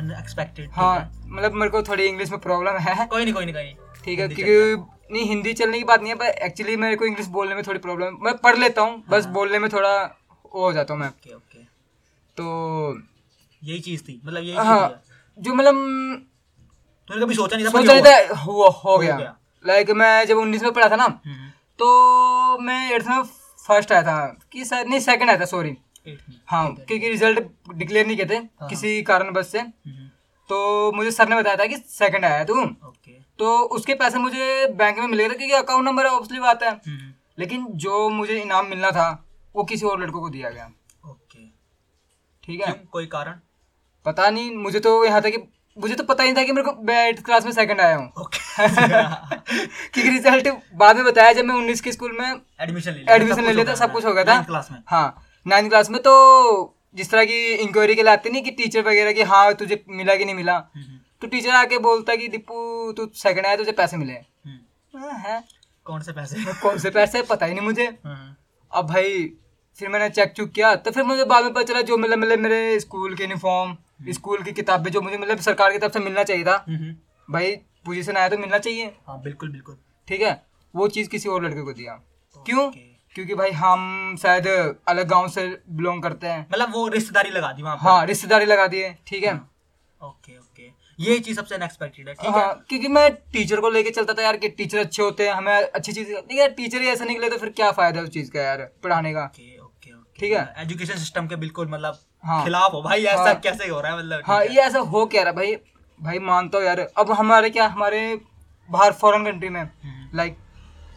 [0.00, 0.94] अनएक्सपेक्टेड हाँ
[1.26, 4.18] मतलब मेरे को थोड़ी इंग्लिश में प्रॉब्लम है। कोई नहीं कोई नहीं कोई नहीं। ठीक
[4.18, 7.54] है क्योंकि नहीं हिंदी चलने की बात नहीं है पर एक्चुअली मेरे को इंग्लिश बोलने
[7.54, 9.94] में थोड़ी प्रॉब्लम मैं पढ़ लेता हूँ बस हाँ। बोलने में थोड़ा
[10.54, 11.62] वो हो जाता हूँ मैं। Okay okay.
[12.36, 12.98] तो
[13.62, 15.02] यही चीज़ थी मतलब यही हाँ
[15.38, 15.74] जो मतलब
[17.10, 19.34] तूने कभी सोचा नहीं था सोचा नहीं था हुआ हो गया।
[19.64, 23.22] लाइक मैं जब उन्नीस में पढ़ा था ना हम्म, तो मैं एट्थ में
[23.58, 25.76] फ़र्स्ट आया था कि नहीं सेकंड आया था सॉरी।
[26.46, 27.40] हाँ क्योंकि रिज़ल्ट
[27.74, 30.08] डिक्लेयर नहीं थे हाँ। किसी कारणवश से। हम्म,
[30.50, 32.64] तो मुझे सर ने बताया था कि सेकंड आया तू।
[33.38, 37.12] तो उसके पैसे मुझे बैंक में मिले थे क्योंकि अकाउंट नंबर ऑब्वियसली बात है। हम्म,
[37.38, 39.08] लेकिन जो मुझे इनाम मिलना था
[39.56, 40.70] वो किसी और लड़कों को दिया गया।
[41.04, 41.46] ओके।
[42.44, 42.72] ठीक है?
[42.92, 43.40] कोई कारण?
[44.06, 45.42] पता नहीं मुझे तो यहाँ तक कि
[45.76, 48.12] मुझे तो पता ही नहीं था कि मेरे को एट्थ क्लास में सेकंड आया हूँ।
[48.18, 48.38] ओके।
[49.92, 52.28] क्योंकि रिज़ल्ट बाद में बताया जब मैं उन्नीस के स्कूल में
[52.60, 55.22] एडमिशन ले लिया एडमिशन ले लिया था सब कुछ हो गया था। क्लास में। हाँ।
[55.46, 56.12] नाइन्थ क्लास में तो
[56.94, 60.14] जिस तरह की इंक्वायरी के लिए आते नहीं कि टीचर वगैरह की हाँ तुझे मिला
[60.14, 60.56] कि नहीं मिला?
[60.76, 65.42] हम्म, तो टीचर आके बोलता कि दीपू तू सेकंड आया तुझे पैसे मिले हम्म, हाँ,
[65.86, 66.44] कौन से पैसे?
[66.62, 67.22] कौन से पैसे?
[67.22, 68.36] पता ही नहीं मुझे। हाँ,
[68.72, 69.32] अब भाई
[69.78, 72.38] फिर मैंने चेक चुक किया तो फिर मुझे बाद में पता चला जो मतलब मतलब
[72.38, 73.76] मेरे स्कूल के यूनिफॉर्म
[74.12, 77.32] स्कूल की किताबें जो मुझे मतलब सरकार की तरफ़ से मिलना चाहिए था। हम्म, हम्म।
[77.32, 77.52] भाई
[77.86, 79.76] पोजीशन आया तो मिलना चाहिए। हाँ बिल्कुल बिल्कुल।
[80.08, 80.42] ठीक है?
[80.74, 81.92] वो चीज़ किसी और लड़के को दिया।
[82.36, 82.70] क्यों।
[83.16, 84.46] क्योंकि भाई हम शायद
[84.88, 88.66] अलग गाँव से बिलोंग करते हैं। मतलब वो रिश्तेदारी लगा दी वहाँ हाँ रिश्तेदारी लगा
[88.66, 89.34] दिए ठीक है?
[90.00, 90.68] Okay okay.
[90.98, 92.32] ये चीज़ सबसे अनएक्सपेक्टेड है ठीक है?
[92.32, 95.52] हाँ क्योंकि मैं टीचर को लेके चलता था यार कि टीचर अच्छे होते हैं हमें
[95.54, 98.40] अच्छी चीज़ नहीं यार टीचर ही ऐसा निकले तो फिर क्या फ़ायदा उस चीज़ का
[98.40, 99.24] यार पढ़ाने का?
[99.24, 100.20] Okay okay okay.
[100.20, 103.80] ठीक है। एजुकेशन सिस्टम के बिल्कुल मतलब हाँ। खिलाफ हो भाई ऐसा हाँ। कैसे हो
[103.80, 105.54] रहा है मतलब हाँ ये ऐसा हो क्या रहा भाई
[106.00, 108.00] भाई मानता हूँ यार अब हमारे क्या हमारे
[108.70, 110.36] बाहर फॉरेन कंट्री में हम्म। लाइक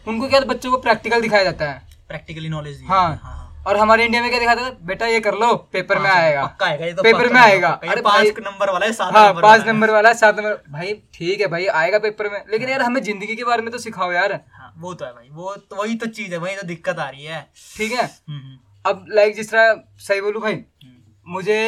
[0.06, 1.82] उनको क्या बच्चों को प्रैक्टिकल दिखाया जाता है?
[2.10, 5.34] प्रैक्टिकली नॉलेज दी हाँ। हाँ और हमारे इंडिया में क्या दिखाता है बेटा ये कर
[5.34, 8.70] लो पेपर में हाँ, आएगा। पक्का आएगा ये तो पेपर में आएगा। अरे पाँच नंबर
[8.70, 11.66] वाला है सात हाँ नंबर पाँच नंबर वाला है सात नंबर भाई ठीक है भाई
[11.82, 14.92] आएगा पेपर में। लेकिन यार हमें ज़िंदगी के बारे में तो सिखाओ यार। हाँ वो
[14.94, 17.40] तो है भाई वो तो वही तो चीज़ है वही तो दिक्कत आ रही है।
[17.76, 18.04] ठीक है?
[18.04, 21.60] हम्म, हम्म, अब लाइक जिस तरह सही बोलू भाई हम्म। मुझे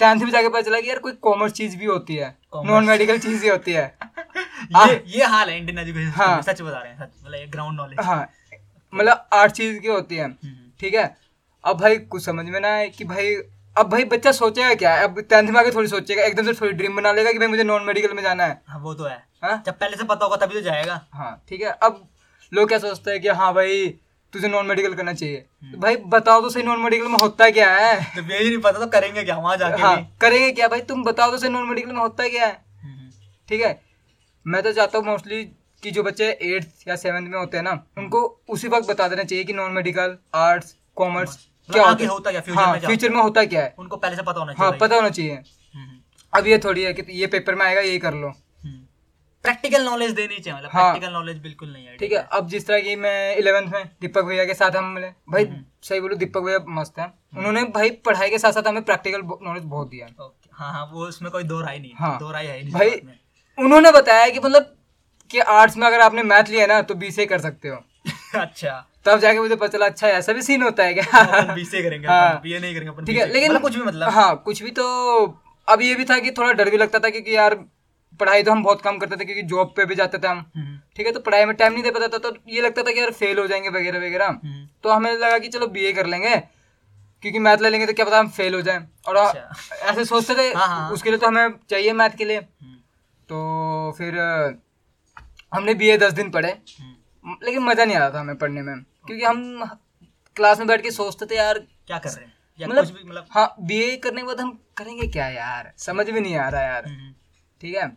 [0.00, 3.18] टेंथ में जाके पता चला कि यार कोई कॉमर्स चीज़ भी होती है। नॉन मेडिकल
[3.18, 3.84] चीज़ भी होती है।
[4.76, 7.98] ये ये हाल है इंडियन एजुकेशन हाँ। सच बता रहे हैं सच मतलब ग्राउंड नॉलेज
[8.00, 8.22] हाँ
[8.94, 10.28] मतलब आठ चीज़ की होती है।
[10.80, 11.04] ठीक है?
[11.64, 13.34] अब भाई कुछ समझ में ना आए कि भाई
[13.76, 14.94] अब भाई बच्चा सोचेगा क्या?
[15.04, 17.64] अब टेंथ में आके थोड़ी सोचेगा एकदम से थोड़ी ड्रीम बना लेगा कि भाई मुझे
[17.64, 19.62] नॉन मेडिकल में जाना है। हाँ वो तो है। हाँ?
[19.66, 21.70] जब पहले से पता होगा तभी तो जाएगा। हाँ ठीक है?
[21.70, 22.06] अब
[22.52, 23.86] लोग क्या सोचते हैं कि हाँ भाई
[24.32, 27.48] तुझे नॉन मेडिकल करना चाहिए। हम्म। तो भाई बताओ तो सही नॉन मेडिकल में होता
[27.50, 27.98] क्या है?
[28.16, 30.68] जब यही नहीं पता तो करेंगे क्या वहाँ जाके हाँ करेंगे क्या?
[30.68, 32.52] भाई तुम बताओ तो सही नॉन मेडिकल में होता क्या है?
[32.82, 33.10] हम्म,
[33.48, 33.80] ठीक है?
[34.46, 35.42] मैं तो चाहता हूँ मोस्टली
[35.84, 39.24] कि जो बच्चे एट्थ या सेवन्थ में होते हैं ना उनको उसी वक्त बता देना
[39.24, 41.36] चाहिए कि नॉन मेडिकल आर्ट्स कॉमर्स
[41.68, 43.74] क्या होता फ्यूचर हाँ में फ्यूचर में होता क्या है?
[43.78, 45.98] उनको पहले से पता होना चाहिए हाँ पता होना चाहिए। हम्म,
[46.32, 48.32] अब ये थोड़ी है कि ये पेपर में आएगा यही कर लो।
[49.44, 52.66] प्रैक्टिकल नॉलेज देनी चाहिए मतलब हाँ। प्रैक्टिकल नॉलेज बिल्कुल नहीं है। ठीक है अब जिस
[52.66, 56.16] तरह की मैं इलेवेंथ में दीपक भैया के साथ हम मिले भाई हम्म। सही बोलो
[56.16, 57.06] दीपक भैया मस्त है।
[57.38, 60.06] उन्होंने भाई पढ़ाई के साथ साथ हमें प्रैक्टिकल नॉलेज बहुत दिया
[60.52, 63.00] हाँ। हाँ वो उसमें कोई दो राय नहीं है हाँ। दो राय है नहीं भाई।
[63.58, 64.74] उन्होंने बताया कि मतलब
[65.30, 67.76] कि आर्ट्स में अगर आपने मैथ लिया ना तो बी से कर सकते हो।
[68.40, 71.40] अच्छा। तब जाके मुझे पता चला अच्छा ऐसा भी सीन होता है क्या?
[71.54, 74.62] बीसीए करेंगे हाँ। बीए नहीं करेंगे ठीक है लेकिन मतलब कुछ भी मतलब। हाँ कुछ
[74.62, 74.84] भी तो
[75.68, 77.54] अब ये भी था कि थोड़ा डर भी लगता था क्योंकि यार
[78.20, 80.78] पढ़ाई तो हम बहुत कम करते थे क्योंकि जॉब पे भी जाते थे हम। हम्म,
[80.96, 83.00] ठीक है तो पढ़ाई में टाइम नहीं दे पाता था तो ये लगता था कि
[83.00, 86.36] यार फेल हो जाएँगे वगैरह वगैरह। हम्म, तो हमें लगा कि चलो बीए कर लेंगे
[86.36, 90.34] क्योंकि मैथ ले लेंगे तो क्या पता हम फेल हो जाएँ। और अच्छा। ऐसे सोचते
[90.34, 92.74] थे हाँ, हाँ। उसके लिए तो हमें चाहिए मैथ के लिए। हम्म,
[93.28, 94.14] तो फिर
[95.54, 98.62] अ, बी ए दस दिन पढ़े। हम्म। लेकिन मज़ा नहीं आ रहा था हमें पढ़ने
[98.62, 99.64] में। क्योंकि हम
[100.36, 102.32] क्लास में बैठ के सोचते थे यार क्या कर रहे हैं?
[102.68, 105.72] मतलब मतलब हाँ बीए करने के बाद हम करेंगे क्या यार?
[105.78, 107.12] समझ भी नहीं आ रहा यार। हम्म,
[107.60, 107.88] ठीक है?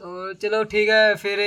[0.00, 1.40] तो चलो ठीक है फिर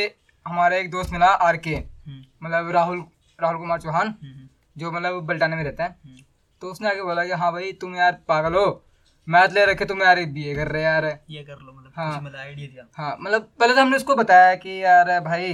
[0.45, 3.03] हमारा एक दोस्त मिला आर के हम्म, मतलब राहुल
[3.39, 4.47] राहुल कुमार चौहान हम्म,
[4.77, 6.17] जो मतलब बल्टाने में रहता है। हम्म,
[6.61, 8.83] तो उसने आके बोला कि हाँ भाई तुम यार पागल हो।
[9.27, 12.35] मैथ ले रखे तुम यार बीए कर रहे यार। ये कर लो मतलब हाँ। मतलब
[12.35, 15.53] आइडिया दिया। हाँ मतलब पहले तो हमने उसको बताया कि यार भाई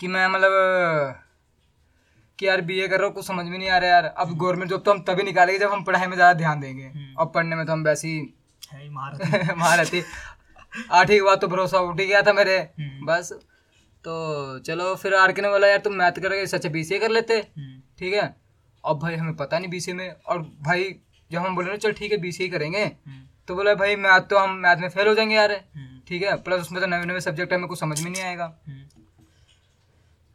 [0.00, 1.24] कि मैं मतलब
[2.38, 4.70] कि यार बीए कर रहा हूँ कुछ समझ में नहीं आ रहा यार। अब गवर्नमेंट
[4.70, 7.56] जॉब तो हम तभी निकालेंगे जब हम पढ़ाई में ज़्यादा ध्यान देंगे। हम्म। अब पढ़ने
[7.56, 8.18] में तो हम वैसे ही
[8.62, 9.20] है ही महारत।
[9.58, 10.02] महारथी
[10.92, 13.32] आठवीं के बाद तो भरोसा उठ ही गया था मेरे। हम्म। बस
[14.04, 17.34] तो चलो फिर आर के ने बोला यार तुम मैथ करोगे सच बी कर लेते।
[17.34, 18.34] हम्म, ठीक है?
[18.84, 20.84] अब भाई हमें पता नहीं बी में। और भाई
[21.30, 24.20] जब हम बोले ना चल ठीक है बी सी करेंगे हम्म, तो बोला भाई मैथ
[24.30, 27.04] तो हम मैथ में फेल हो जाएँगे यार। हम्म, ठीक है प्लस उसमें तो नए
[27.04, 28.82] नए सब्जेक्ट हमें कुछ समझ में नहीं आएगा। हम्म,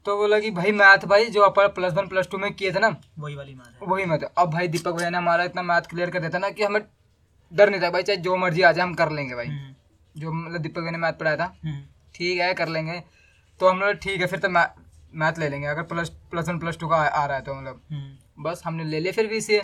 [0.06, 2.80] तो बोला कि भाई मैथ भाई जो अपन प्लस वन प्लस टू में किए थे
[2.80, 5.90] ना वही वाली मार है। वही मैथ अब भाई दीपक भैया ने हमारा इतना मैथ
[5.90, 6.82] क्लियर कर देता ना कि हमें
[7.52, 9.50] डर नहीं था भाई चाहे जो मर्ज़ी आ जाए हम कर लेंगे भाई।
[10.16, 11.48] जो मतलब दीपक भैया ने मैथ पढ़ाया था।
[12.16, 13.02] ठीक है कर लेंगे।
[13.60, 16.78] तो हम लोग ठीक है फिर तो मैथ ले लेंगे अगर plus plus one plus
[16.80, 17.82] two का आ, रहा है तो मतलब।
[18.40, 19.62] बस हमने ले लिया फिर भी इसे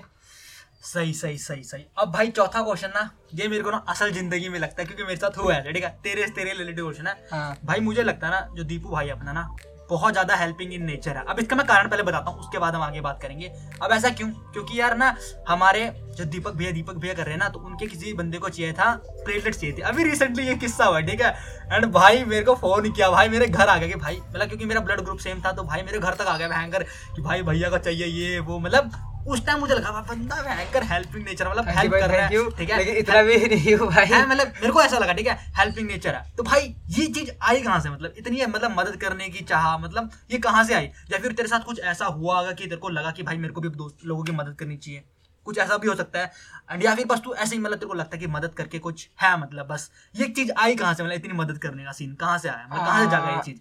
[0.84, 4.50] सही सही सही सही। अब भाई चौथा क्वेश्चन ना ये मेरे को ना असल ज़िंदगी
[4.50, 5.90] में लगता है क्योंकि मेरे साथ हुआ है ठीक है?
[6.04, 9.34] तेरे तेरे रिलेटेड क्वेश्चन है। हाँ। भाई मुझे लगता है ना जो दीपू भाई अपना
[9.34, 9.50] ना
[9.90, 12.76] बहुत ज़्यादा हेल्पिंग इन नेचर है। अब इसका मैं कारण पहले बताता हूँ उसके बाद
[12.76, 13.48] हम आगे बात करेंगे।
[13.82, 14.30] अब ऐसा क्यों?
[14.54, 15.16] क्योंकि यार ना
[15.48, 15.86] हमारे
[16.18, 18.74] जो दीपक भैया दीपक भैया कर रहे हैं ना तो उनके किसी बंदे को चाहिए
[18.74, 21.36] था प्लेटलेट चाहिए थे। अभी रिसेंटली ये किस्सा हुआ ठीक है?
[21.74, 24.66] एंड भाई मेरे को फ़ोन किया भाई मेरे घर आ गया कि भाई मतलब क्योंकि
[24.66, 26.84] मेरा ब्लड ग्रुप सेम था तो भाई मेरे घर तक आ गया भयंकर
[27.16, 28.92] कि भाई भैया को चाहिए ये वो मतलब
[29.30, 32.78] उस टाइम मुझे लगा बंदा भयंकर हेल्पिंग नेचर मतलब हेल्प कर रहा है ठीक है?
[32.78, 35.38] लेकिन इतना भी नहीं हूँ भाई। है मतलब मेरे को ऐसा लगा ठीक है?
[35.58, 37.90] हेल्पिंग नेचर है। तो भाई ये चीज़ आई कहाँ से?
[37.90, 40.86] मतलब इतनी मतलब मदद करने की चाह मतलब ये कहाँ से आई?
[41.12, 43.54] या फिर तेरे साथ कुछ ऐसा हुआ होगा कि तेरे को लगा कि भाई मेरे
[43.54, 45.04] को भी दोस्त लोगों की मदद करनी चाहिए?
[45.46, 46.32] कुछ ऐसा भी हो सकता है?
[46.72, 48.80] एंड या फिर बस तू ऐसे ही मतलब तेरे को लगता है कि मदद करके
[48.80, 52.14] कुछ है मतलब बस। ये चीज़ आई कहाँ से मतलब इतनी मदद करने का सीन
[52.16, 52.68] कहाँ से आया?
[52.72, 53.58] मतलब कहाँ से जागा ये चीज़?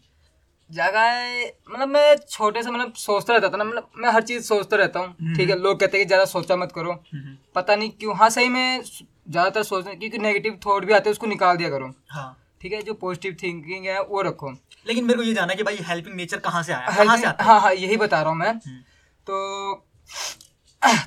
[0.70, 4.76] जगह मतलब मैं छोटे से मतलब सोचता रहता था ना मतलब मैं हर चीज़ सोचता
[4.76, 7.76] रहता हूँ। हम्म। ठीक है लोग कहते हैं कि ज़्यादा सोचा मत करो। हम्म, पता
[7.76, 11.57] नहीं क्यों हाँ सही में ज़्यादातर सोचने क्योंकि नेगेटिव थॉट भी आते हैं उसको निकाल
[11.57, 14.50] दिया करो। हाँ। ठीक है जो पॉजिटिव थिंकिंग है वो रखो।
[14.87, 16.96] लेकिन मेरे को ये जानना है कि भाई हेल्पिंग नेचर कहाँ से आया?
[16.96, 17.61] कहाँ से आता हाँ?
[17.61, 18.81] हाँ यही बता रहा हूँ मैं। हम्म,
[19.26, 19.85] तो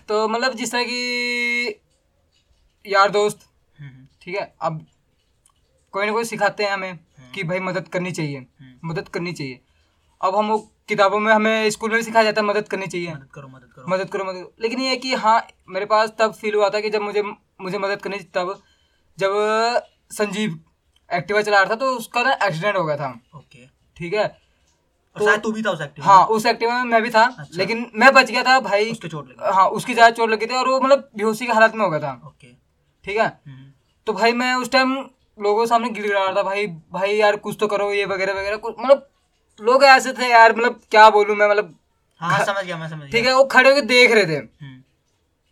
[0.07, 1.81] तो मतलब जिस तरह की
[2.85, 3.39] यार दोस्त
[3.79, 4.85] हम्म, ठीक है अब
[5.93, 6.99] कोई ना कोई सिखाते हैं हमें।
[7.35, 9.59] कि भाई मदद करनी चाहिए। हम्म। मदद करनी चाहिए।
[10.21, 13.13] अब हम लोग किताबों में हमें स्कूल में भी सिखाया जाता है मदद करनी चाहिए।
[13.13, 16.33] मदद करो मदद करो। मदद करो मदद लेकिन ये है कि हाँ मेरे पास तब
[16.33, 17.23] फील हुआ था कि जब मुझे
[17.61, 18.59] मुझे मदद करनी तब
[19.17, 19.31] जब
[20.11, 20.59] संजीव
[21.09, 23.65] एक्टिवा चला रहा था तो उसका ना एक्सीडेंट हो गया था। ओके।
[23.97, 24.27] ठीक है?
[25.15, 27.57] तो- शायद तू भी था उस एक्टिव हाँ उस एक्टिवा में मैं भी था अच्छा।
[27.57, 30.55] लेकिन मैं बच गया था भाई। उसके चोट लगी। हाँ उसकी ज़्यादा चोट लगी थी
[30.55, 32.47] और वो मतलब बेहोशी की हालत में हो गया था। ओके।
[33.05, 33.25] ठीक है?
[33.47, 33.71] हम्म,
[34.07, 34.95] तो भाई मैं उस टाइम
[35.41, 38.57] लोगों के सामने गिड़गिड़ा रहा था भाई भाई यार कुछ तो करो ये वगैरह वगैरह
[38.57, 39.07] कुछ मतलब
[39.59, 41.75] लोग ऐसे थे यार मतलब क्या बोलूँ मैं मतलब
[42.21, 44.81] हाँ हाँ, समझ गया मैं समझ ठीक है वो खड़े होकर देख रहे थे हम्म,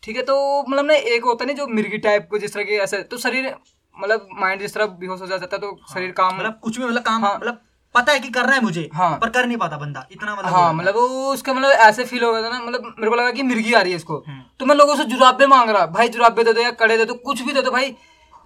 [0.04, 2.78] ठीक है तो मतलब ना एक होता नहीं जो मिर्गी टाइप को जिस तरह के
[2.80, 3.54] ऐसे तो शरीर
[3.98, 7.04] मतलब माइंड जिस तरह बेहोश हो जाता है तो शरीर काम मतलब कुछ भी मतलब
[7.04, 7.60] काम हाँ। मतलब
[7.96, 10.74] पता है कि करना है मुझे हाँ। पर कर नहीं पाता बंदा इतना मतलब हाँ
[10.74, 13.44] मतलब वो उसका मतलब ऐसे फील हो गया था ना मतलब मेरे को लगा कि
[13.44, 16.44] मिर्गी आ रही है इसको हम्म। तो मैं लोगों से जुराबे मांग रहा भाई जुराबे
[16.44, 17.96] दे दो या कड़े दे दो कुछ भी दे दो भाई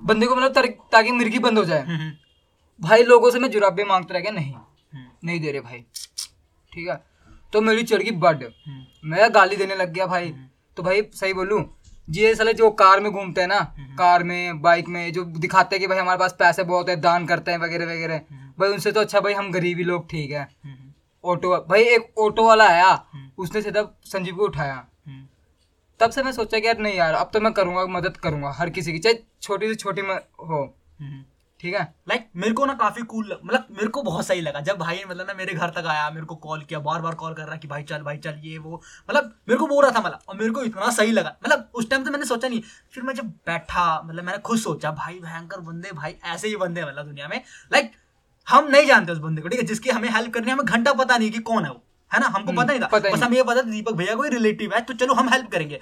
[0.03, 2.11] बंदे को मतलब ताकि मिर्गी बंद हो जाए। हम्म, हम्म,
[2.79, 5.79] भाई लोगों से मैं जुराबे माँगता रह गया नहीं। हम्म, नहीं दे रहे भाई।
[6.71, 7.03] ठीक है?
[7.53, 8.43] तो मेरी चढ़ गई बड।
[9.05, 10.33] मैं गाली देने लग गया भाई।
[10.77, 11.63] तो भाई सही बोलूँ
[12.09, 13.59] ये साले जो कार में घूमते हैं ना
[13.97, 17.25] कार में बाइक में जो दिखाते हैं कि भाई हमारे पास पैसे बहुत है दान
[17.25, 18.21] करते हैं वगैरह वगैरह।
[18.59, 20.47] भाई उनसे तो अच्छा भाई हम गरीबी लोग ठीक है।
[21.23, 22.91] ऑटो भाई एक ऑटो वाला आया।
[23.37, 24.85] उसने सीधा संजीव को उठाया।
[26.03, 28.69] तब से मैं सोचा कि यार नहीं यार अब तो मैं करूँगा मदद करूँगा हर
[28.69, 31.23] किसी की चाहे छोटी से छोटी में हो। हम्म।
[31.59, 31.95] ठीक है?
[32.09, 35.03] लाइक like, मेरे को ना काफ़ी कूल मतलब मेरे को बहुत सही लगा। जब भाई
[35.09, 37.55] मतलब ना मेरे घर तक आया मेरे को कॉल किया बार बार कॉल कर रहा
[37.55, 40.35] कि भाई चल भाई चल ये वो। मतलब मेरे को बोल रहा था मतलब और
[40.37, 42.61] मेरे को इतना सही लगा। मतलब उस टाइम तो मैंने सोचा नहीं।
[42.93, 46.85] फिर मैं जब बैठा मतलब मैंने खुद सोचा भाई भयंकर बंदे भाई ऐसे ही बंदे
[46.85, 47.41] मतलब दुनिया में।
[47.73, 47.91] लाइक
[48.47, 49.65] हम नहीं जानते उस बंदे को ठीक है?
[49.65, 52.27] जिसकी हमें हेल्प करनी है हमें घंटा पता नहीं कि कौन है वो। है ना?
[52.27, 55.13] हमको पता नहीं था। बस। हमें ये पता दीपक भैया कोई रिलेटिव है तो चलो
[55.13, 55.79] हम हेल्प करेंगे।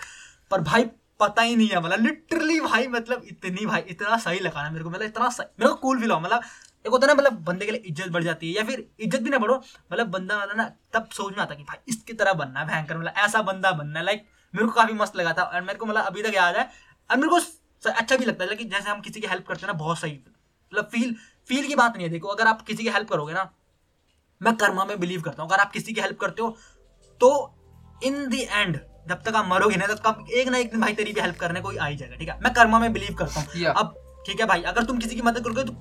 [0.52, 0.84] पर भाई
[1.20, 4.84] पता ही नहीं है मतलब लिटरली भाई मतलब इतनी भाई इतना सही लगा ना मेरे
[4.84, 6.42] को। मतलब इतना सही मेरे को कूल फील हुआ। मतलब
[6.86, 9.22] एक होता है ना मतलब बंदे के लिए इज़्ज़त बढ़ जाती है या फिर इज़्ज़त
[9.22, 9.56] भी ना बढ़ो
[9.92, 12.98] मतलब बंदा मतलब ना तब सोच में आता कि भाई इसकी तरह बनना है भयंकर
[12.98, 15.86] मतलब ऐसा बंदा बनना है। लाइक मेरे को काफ़ी मस्त लगा था और मेरे को
[15.86, 16.70] मतलब अभी तक याद है
[17.10, 17.40] और मेरे को
[17.84, 20.12] अच्छा भी लगता है लेकिन जैसे हम किसी की हेल्प करते हैं ना बहुत सही
[20.12, 21.16] मतलब फील
[21.50, 23.50] फील की बात नहीं है। देखो अगर आप किसी की हेल्प करोगे ना
[24.42, 26.56] मैं कर्मा में बिलीव करता हूँ। अगर आप किसी की हेल्प करते हो
[27.22, 27.30] तो
[28.04, 30.82] इन द एंड जब तक आप मरोगे ना तब तक आप एक ना एक दिन
[30.82, 32.40] भाई तेरी भी हेल्प करने कोई आ ही जाएगा ठीक है?
[32.44, 33.66] मैं कर्मा में बिलीव करता हूँ.
[33.66, 33.96] अब
[34.28, 35.74] ठीक है भाई अगर तुम किसी की मदद करोगे तो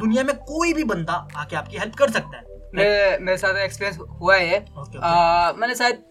[0.00, 3.98] दुनिया में कोई भी बंदा आके आपकी हेल्प कर सकता है। मेरे मेरे साथ एक्सपीरियंस
[4.20, 4.58] हुआ है
[4.98, 6.02] आ, मैंने शायद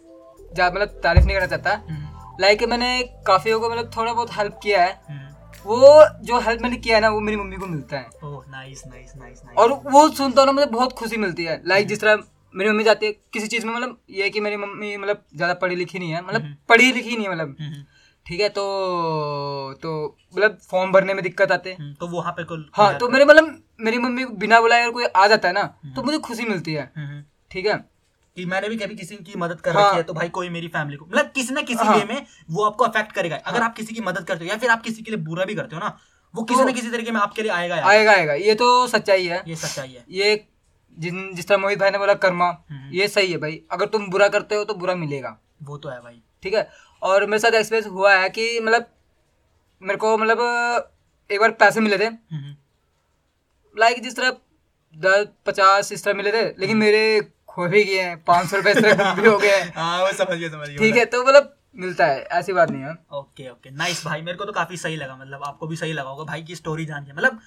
[0.60, 4.84] मतलब तारीफ़ नहीं करना चाहता। हम्म, लाइक मैंने काफियों को मतलब थोड़ा बहुत हेल्प किया
[4.84, 5.35] है। हम्म।
[5.66, 5.90] वो
[6.24, 9.14] जो हेल्प मैंने किया है ना वो मेरी मम्मी को मिलता है। Oh nice nice
[9.18, 12.24] nice nice और वो सुनता हूँ ना मुझे बहुत खुशी मिलती है। लाइक जिस तरह
[12.56, 15.54] मेरी मम्मी जाती है किसी चीज़ में मतलब ये है कि मेरी मम्मी मतलब ज़्यादा
[15.56, 17.84] पढ़ी लिखी नहीं है मतलब हम्म। पढ़ी लिखी नहीं है मतलब। हम्म,
[18.26, 18.62] ठीक है तो
[19.82, 19.92] तो
[20.36, 23.26] मतलब फॉर्म भरने में दिक्कत आते हैं। हम्म, तो वहाँ पे कुल हाँ तो मेरे
[23.26, 25.64] मतलब मेरी मम्मी बिना बुलाए अगर कोई आ जाता है ना
[25.96, 27.78] तो मुझे खुशी मिलती है। हम्म, हम्म। ठीक है?
[28.36, 30.68] कि मैंने भी कभी किसी की मदद कर हाँ। रखी है तो भाई कोई मेरी
[30.68, 33.76] फैमिली को मतलब किसी ना किसी हाँ। वे में वो आपको अफेक्ट करेगा। अगर आप
[33.76, 35.80] किसी की मदद करते हो या फिर आप किसी के लिए बुरा भी करते हो
[35.80, 35.98] ना
[36.36, 38.88] वो किसी तो- ना किसी तरीके में आपके लिए आएगा यार। आएगा आएगा। ये तो
[38.88, 40.48] सच्चाई है। ये सच्चाई है। ये
[41.00, 44.08] जिन जिस तरह मोहित भाई ने बोला कर्मा हम्म। ये सही है भाई। अगर तुम
[44.08, 46.70] बुरा करते हो तो बुरा मिलेगा। वो तो है भाई। ठीक है?
[47.02, 48.86] और मेरे साथ एक्सपीरियंस हुआ है कि मतलब
[49.82, 50.40] मेरे को मतलब
[51.32, 52.56] एक बार पैसे मिले थे। हम्म,
[53.80, 54.38] लाइक जिस तरह
[54.98, 59.14] दस पचास इस तरह मिले थे लेकिन मेरे खो भी गए हैं। पाँच सौ तरह
[59.16, 62.22] भी हो गए हाँ। वो समझ गया समझ गया ठीक है तो मतलब मिलता है
[62.34, 65.44] ऐसी बात नहीं है। ओके ओके नाइस भाई मेरे को तो काफ़ी सही लगा मतलब
[65.44, 67.40] आपको भी सही लगा होगा भाई की स्टोरी जान के। मतलब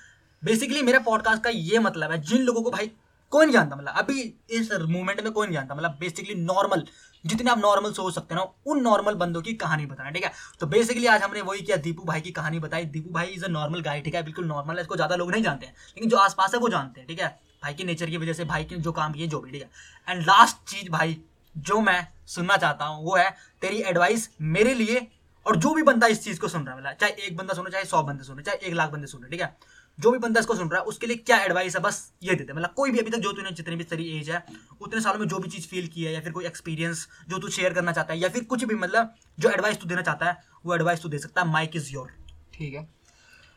[0.43, 2.91] बेसिकली मेरे पॉडकास्ट का ये मतलब है जिन लोगों को भाई
[3.33, 4.23] कोई नहीं जानता मतलब अभी
[4.59, 6.85] इस मूवमेंट में कोई नहीं जानता मतलब बेसिकली नॉर्मल
[7.25, 10.33] जितने आप नॉर्मल सोच सकते हैं ना उन नॉर्मल बंदों की कहानी बताना ठीक है?
[10.61, 13.49] तो बेसिकली आज हमने वही किया दीपू भाई की कहानी बताई। दीपू भाई इज़ अ
[13.49, 14.23] नॉर्मल गाय ठीक है?
[14.23, 17.01] बिल्कुल नॉर्मल है इसको ज़्यादा लोग नहीं जानते हैं लेकिन जो आसपास है वो जानते
[17.01, 17.37] हैं ठीक है?
[17.63, 19.69] भाई की नेचर की वजह से भाई के जो काम किए जो भी ठीक है?
[20.09, 21.17] एंड लास्ट चीज़ भाई
[21.55, 23.31] जो मैं सुनना चाहता हूँ वो है
[23.63, 25.07] तेरी एडवाइस मेरे लिए
[25.47, 27.71] और जो भी बंदा इस चीज़ को सुन रहा है मतलब चाहे एक बंदा सुनो
[27.71, 29.57] चाहे सौ बंदे सुनो चाहे एक लाख बंदे सुन ठीक है?
[29.99, 32.53] जो भी बंदा इसको सुन रहा है उसके लिए क्या एडवाइस है बस ये देते
[32.53, 34.43] मतलब कोई भी अभी तक जो तूने जितनी भी तेरी एज है
[34.81, 37.49] उतने सालों में जो भी चीज़ फील की है या फिर कोई एक्सपीरियंस जो तू
[37.49, 40.37] शेयर करना चाहता है या फिर कुछ भी मतलब जो एडवाइस तू देना चाहता है
[40.67, 42.13] वो एडवाइस तू दे सकता है। माइक इज़ योर
[42.55, 42.83] ठीक है।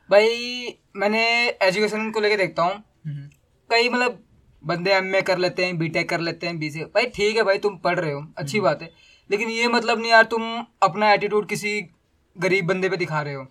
[0.09, 1.21] भाई मैंने
[1.61, 3.29] एजुकेशन को लेके देखता हूँ।
[3.71, 4.19] कई मतलब
[4.63, 7.77] बंदे एमए कर लेते हैं बीटेक कर लेते हैं बीसी भाई ठीक है भाई तुम
[7.77, 8.89] पढ़ रहे हो अच्छी हम्म। बात है।
[9.29, 10.43] लेकिन ये मतलब नहीं यार तुम
[10.83, 11.81] अपना एटीट्यूड किसी
[12.35, 13.43] गरीब बंदे पे दिखा रहे हो।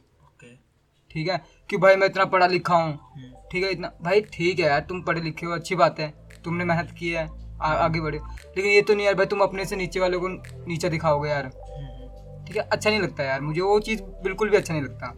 [1.11, 1.45] ठीक है?
[1.71, 4.81] कि भाई मैं इतना पढ़ा लिखा हूँ। हम्म, ठीक है इतना। भाई ठीक है यार
[4.81, 6.09] तुम पढ़े लिखे हो अच्छी बात है।
[6.45, 7.29] तुमने मेहनत की है
[7.63, 10.29] आ, आगे बढ़े। लेकिन ये तो नहीं यार भाई तुम अपने से नीचे वालों को
[10.69, 12.63] नीचे दिखाओगे यार। हम्म, ठीक है?
[12.63, 15.13] अच्छा नहीं लगता यार मुझे वो चीज़ बिल्कुल भी अच्छा नहीं लगता।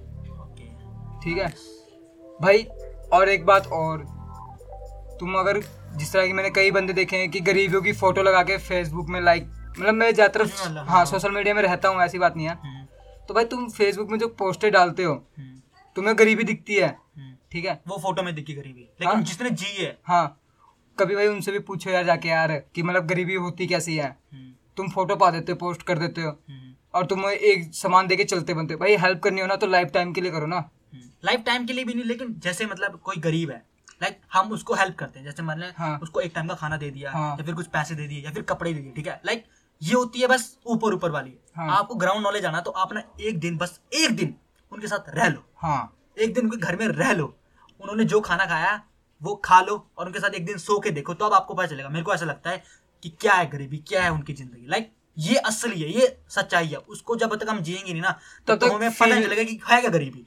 [1.25, 1.53] ठीक है?
[2.41, 2.67] भाई
[3.13, 4.22] और एक बात और
[5.23, 5.61] तुम अगर
[5.97, 9.09] जिस तरह की मैंने कई बंदे देखे हैं कि गरीबियों की फ़ोटो लगा के फेसबुक
[9.09, 12.55] में लाइक मतलब मैं ज़्यादातर हाँ। सोशल मीडिया में रहता हूँ ऐसी बात नहीं है।
[12.55, 12.85] हम्म,
[13.29, 15.61] तो भाई तुम फेसबुक में जो पोस्टर डालते हो हम्म,
[15.97, 17.81] तुम्हें गरीबी दिखती है हम्म। ठीक है?
[17.89, 20.39] वो फ़ोटो में दिखी गरीबी। लेकिन हाँ। जिसने जी है। हाँ।
[20.99, 24.17] कभी भाई उनसे भी पूछो यार जाके यार कि मतलब गरीबी होती कैसी है?
[24.77, 26.37] तुम फ़ोटो पा देते हो पोस्ट कर देते हो।
[26.95, 29.67] और तुम एक सामान दे के चलते बनते हो। भाई हेल्प करनी हो ना तो
[29.67, 30.69] लाइफ टाइम के लिए करो ना।
[31.25, 33.65] लाइफ टाइम के लिए भी नहीं लेकिन जैसे मतलब कोई गरीब है
[34.03, 36.77] लाइक हम उसको हेल्प करते हैं। जैसे मान लें हाँ। उसको एक टाइम का खाना
[36.77, 39.07] दे दिया हाँ। या फिर कुछ पैसे दे दिए या फिर कपड़े दे दिए ठीक
[39.07, 39.21] है?
[39.27, 39.45] लाइक
[39.83, 43.03] ये होती है बस ऊपर ऊपर वाली। हाँ। आपको ग्राउंड नॉलेज आना तो आप ना
[43.21, 44.35] एक दिन बस एक दिन
[44.73, 47.35] उनके साथ रह लो। हाँ। एक दिन उनके घर में रह लो।
[47.81, 48.81] उन्होंने जो खाना खाया
[49.23, 51.67] वो खा लो और उनके साथ एक दिन सो के देखो तो अब आपको पता
[51.67, 52.63] चलेगा। मेरे को ऐसा लगता है
[53.03, 56.77] कि क्या है गरीबी क्या है उनकी ज़िंदगी। लाइक ये असली है ये सच्चाई है।
[56.77, 59.81] उसको जब तक हम जिएँगे नहीं ना तब तक हमें पता नहीं चलेगा कि है
[59.81, 60.27] क्या गरीबी।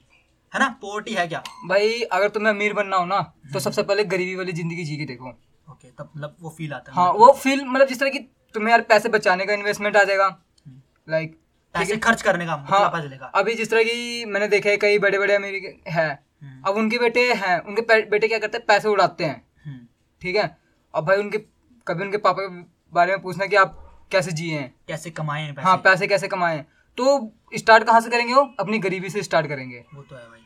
[0.56, 0.68] है ना?
[0.80, 1.42] पोवर्टी है क्या?
[1.68, 3.20] भाई अगर तुम्हें अमीर बनना हो ना
[3.52, 5.28] तो सबसे पहले गरीबी वाली ज़िंदगी जी के देखो।
[5.72, 8.18] ओके तब मतलब वो फील आता है हाँ वो फील मतलब जिस तरह की
[8.54, 11.38] तुम्हें यार पैसे बचाने का इन्वेस्टमेंट आ जाएगा। हम्म। लाइक
[11.74, 14.98] पैसे खर्च करने का मतलब पता चलेगा अभी जिस तरह की मैंने देखा है कई
[14.98, 15.54] बड़े बड़े अमीर
[15.88, 16.08] है।
[16.42, 18.66] हम्म, अब उनके बेटे हैं उनके बेटे क्या करते हैं?
[18.66, 19.86] पैसे उड़ाते हैं। हम्म,
[20.22, 20.56] ठीक है?
[20.94, 21.38] अब भाई उनके
[21.86, 24.74] कभी उनके पापा के बारे में पूछना कि आप कैसे जिए हैं?
[24.88, 25.68] कैसे कमाए हैं पैसे?
[25.68, 26.66] हाँ पैसे पैसे कैसे कमाए हैं?
[26.96, 28.54] तो स्टार्ट कहाँ से करेंगे वो?
[28.60, 30.38] अपनी गरीबी से स्टार्ट करेंगे। वो तो है भाई।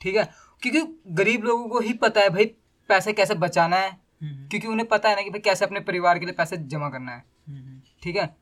[0.00, 0.30] ठीक है?
[0.62, 2.44] क्योंकि गरीब लोगों को ही पता है भाई
[2.88, 3.90] पैसे कैसे बचाना है।
[4.22, 6.88] हम्म, क्योंकि उन्हें पता है ना कि भाई कैसे अपने परिवार के लिए पैसे जमा
[6.88, 8.36] करना है। हम्म, हम्म। ठीक है?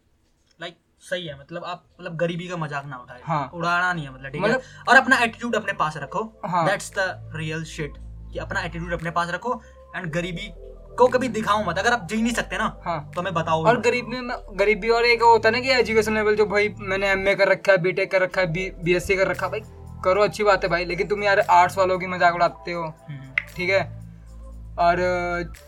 [0.61, 4.15] लाइक सही है मतलब आप मतलब गरीबी का मज़ाक ना उठाए। हाँ। उड़ाना नहीं है
[4.15, 4.49] मतलब ठीक है?
[4.49, 7.95] मतलब- और अपना एटीट्यूड अपने पास रखो। हाँ। दैट्स द रियल शिट
[8.33, 9.63] कि अपना एटीट्यूड अपने पास रखो।
[9.97, 10.53] एंड गरीबी
[10.99, 13.81] को कभी दिखाओ मत अगर आप जी नहीं सकते ना हाँ। तो हमें बताओ और
[13.81, 17.35] गरीबी में गरीबी और एक होता है ना कि एजुकेशन लेवल जो भाई मैंने एमए
[17.35, 19.61] कर रखा है बीटेक कर रखा है बी एस कर रखा है भाई
[20.05, 23.35] करो अच्छी बात है भाई लेकिन तुम यार आर्ट्स वालों की मज़ाक उड़ाते हो। हम्म,
[23.57, 23.81] ठीक है?
[24.79, 25.01] और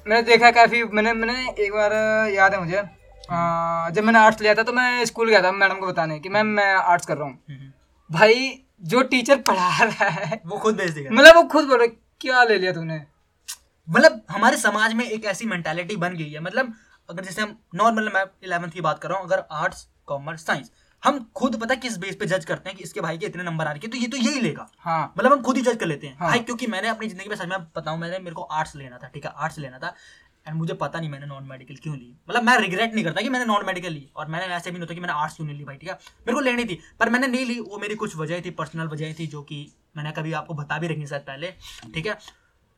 [0.08, 1.92] मैंने देखा काफ़ी मैंने मैंने एक बार
[2.30, 5.76] याद है मुझे अ, जब मैंने आर्ट्स लिया था तो मैं स्कूल गया था मैडम
[5.76, 7.70] को बताने कि मैम मैं आर्ट्स कर रहा हूँ। हम्म,
[8.10, 8.50] भाई
[8.84, 11.88] जो टीचर पढ़ा रहा है वो खुद भेज देगा। मतलब वो खुद बोल रहे
[12.20, 12.98] क्या ले लिया तूने?
[13.88, 16.72] मतलब हमारे समाज में एक ऐसी मेंटालिटी बन गई है। मतलब
[17.08, 20.70] अगर जैसे हम नॉर्मल मैं इलेवंथ की बात कर रहा हूँ अगर आर्ट्स कॉमर्स साइंस
[21.02, 23.66] हम खुद पता किस बेस पे जज करते हैं कि इसके भाई के इतने नंबर
[23.66, 25.86] आ रहे हैं तो ये तो यही लेगा। हाँ। मतलब हम खुद ही जज कर
[25.86, 28.42] लेते हैं। हाँ। भाई क्योंकि मैंने अपनी ज़िंदगी में सच में बताऊँ मैंने मेरे को
[28.42, 29.94] आर्ट्स लेना था ठीक है आर्ट्स लेना था
[30.46, 33.28] एंड मुझे पता नहीं मैंने नॉन मेडिकल क्यों ली। मतलब मैं रिग्रेट नहीं करता कि
[33.28, 35.56] मैंने नॉन मेडिकल ली और मैंने ऐसे भी नहीं होता कि मैंने आर्ट्स क्यों नहीं
[35.58, 38.16] ली भाई ठीक है। मेरे को लेनी थी पर मैंने नहीं ली वो मेरी कुछ
[38.16, 39.60] वजह थी पर्सनल वजह थी जो कि
[39.96, 41.52] मैंने कभी आपको बता भी रखी शायद पहले
[41.94, 42.18] ठीक है।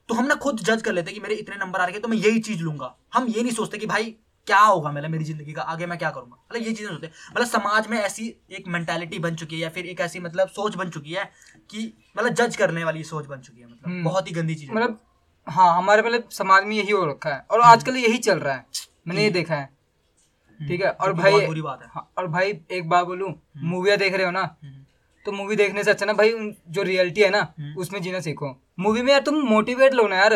[0.09, 2.16] तो हम ना खुद जज कर लेते कि मेरे इतने नंबर आ रहे तो मैं
[2.16, 4.14] यही चीज़ लूँगा। हम ये नहीं सोचते कि भाई
[4.47, 6.37] क्या होगा मतलब मेरी ज़िंदगी का आगे मैं क्या करूँगा?
[6.51, 9.87] मतलब ये चीज़ें सोचते। मतलब समाज में ऐसी एक मेंटालिटी बन चुकी है या फिर
[9.87, 11.25] एक ऐसी मतलब सोच बन चुकी है
[11.71, 14.71] कि मतलब जज करने वाली सोच बन चुकी है मतलब हम्म। बहुत ही गंदी चीज़
[14.71, 14.99] मतलब
[15.47, 18.64] हाँ हमारे मतलब समाज में यही हो रखा है। और आजकल यही चल रहा है।
[19.09, 20.90] मैंने ये देखा है। हम्म, ठीक है?
[20.90, 23.33] और भाई बुरी बात है। हाँ, और भाई एक बात बोलूँ
[23.64, 24.40] मूवियाँ देख रहे हो ना?
[24.62, 24.85] हम्म,
[25.27, 26.33] तो मूवी देखने से अच्छा ना भाई
[26.69, 30.16] जो रियलिटी है ना हम्म। उसमें जीना सीखो। मूवी में यार तुम मोटिवेट लो ना
[30.16, 30.34] यार।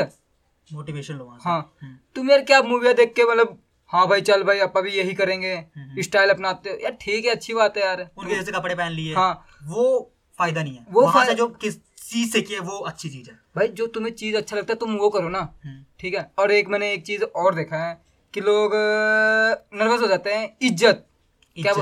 [0.72, 3.58] मोटिवेशन लो हाँ। हम्म, तुम यार क्या मूवियाँ देख के मतलब
[3.92, 7.30] हाँ भाई चल भाई अपा भी यही करेंगे। हम्म। स्टाइल अपनाते हो। यार ठीक है
[7.30, 11.02] अच्छी बात है यार। उनके जैसे कपड़े पहन लिए। हाँ। वो फ़ायदा नहीं है। वो
[11.02, 11.78] वहाँ से फाय- जो किस
[12.10, 14.94] चीज़ से किए वो अच्छी चीज़ है। भाई जो तुम्हें चीज़ अच्छा लगता है तुम
[14.96, 16.30] वो करो ना। हम्म, ठीक है?
[16.38, 18.00] और एक मैंने एक चीज़ और देखा है
[18.34, 18.72] कि लोग
[19.74, 21.06] नर्वस हो जाते हैं। इज़्ज़त।
[21.56, 21.72] क्या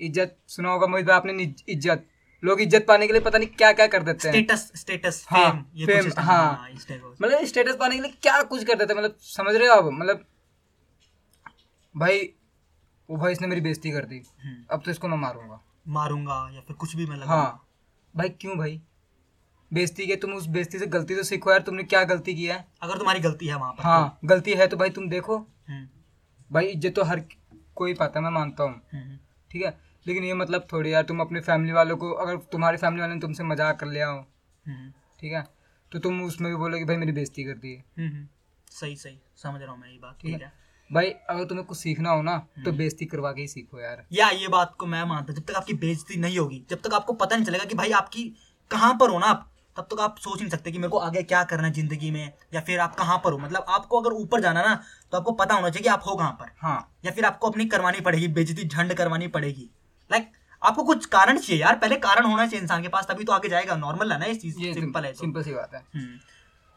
[0.00, 2.06] इज़्ज़त। सुना होगा मोहित भाई आपने इज़्ज़त।
[2.44, 5.50] लोग इज़्ज़त पाने के लिए पता नहीं क्या क्या कर देते हैं। स्टेटस स्टेटस हाँ,
[5.50, 8.74] फेम ये टाइप- हाँ। हाँ, टाइप का। मतलब स्टेटस पाने के लिए क्या कुछ कर
[8.74, 9.00] देते हैं?
[9.00, 9.88] मतलब समझ रहे हो आप?
[9.92, 10.24] मतलब
[11.96, 12.18] भाई
[13.08, 16.60] वो भाई इसने मेरी बेइज्जती कर दी। हम्म, अब तो इसको मैं मारूँगा। मारूँगा या
[16.60, 17.66] फिर कुछ भी मैं हाँ।
[18.16, 18.80] भाई क्यों भाई?
[19.72, 22.64] बेइज्जती के तुम उस बेइज्जती से गलती तो सीखो यार तुमने क्या गलती की है?
[22.82, 25.88] अगर तुम्हारी गलती है वहाँ पर हाँ गलती है तो भाई तुम देखो। तो। हम्म,
[26.52, 27.24] भाई इज़्ज़त तो हर
[27.74, 29.18] कोई पाता है मैं मानता हूँ। हम्म,
[29.50, 29.78] ठीक है?
[30.06, 33.20] लेकिन ये मतलब थोड़ी यार तुम अपने फैमिली वालों को अगर तुम्हारी फैमिली वाले ने
[33.20, 34.18] तुमसे मज़ाक कर लिया हो
[34.64, 34.90] हम्म,
[35.20, 35.44] ठीक है?
[35.92, 38.26] तो तुम उसमें भी बोलो कि भाई मेरी बेइज्जती कर दी है। हम्म, हम्म,
[38.70, 40.52] सही सही। समझ रहा हूँ मैं ये बात ठीक है।
[40.90, 44.04] भाई अगर तुम्हें कुछ सीखना हो ना तो हम्म। बेइज्जती करवा के ही सीखो यार।
[44.12, 46.94] या ये बात को मैं मानता हूँ, जब तक आपकी बेइज्जती नहीं होगी जब तक
[46.94, 48.24] आपको पता नहीं चलेगा कि भाई आपकी
[48.70, 51.22] कहाँ पर हो ना आप तब तक आप सोच नहीं सकते कि मेरे को आगे
[51.22, 54.40] क्या करना है ज़िंदगी में या फिर आप कहाँ पर हो। मतलब आपको अगर ऊपर
[54.40, 54.74] जाना ना
[55.12, 57.66] तो आपको पता होना चाहिए कि आप हो कहाँ पर। हाँ। या फिर आपको अपनी
[57.66, 59.68] करवानी पड़ेगी बेजती झंड करवानी पड़ेगी।
[60.14, 63.32] लाइक आपको कुछ कारण चाहिए यार। पहले कारण होना चाहिए इंसान के पास तभी तो
[63.32, 66.18] आगे जाएगा। नॉर्मल है ना ये चीज़ सिंपल है तो। सिंपल सी बात है। हम्म,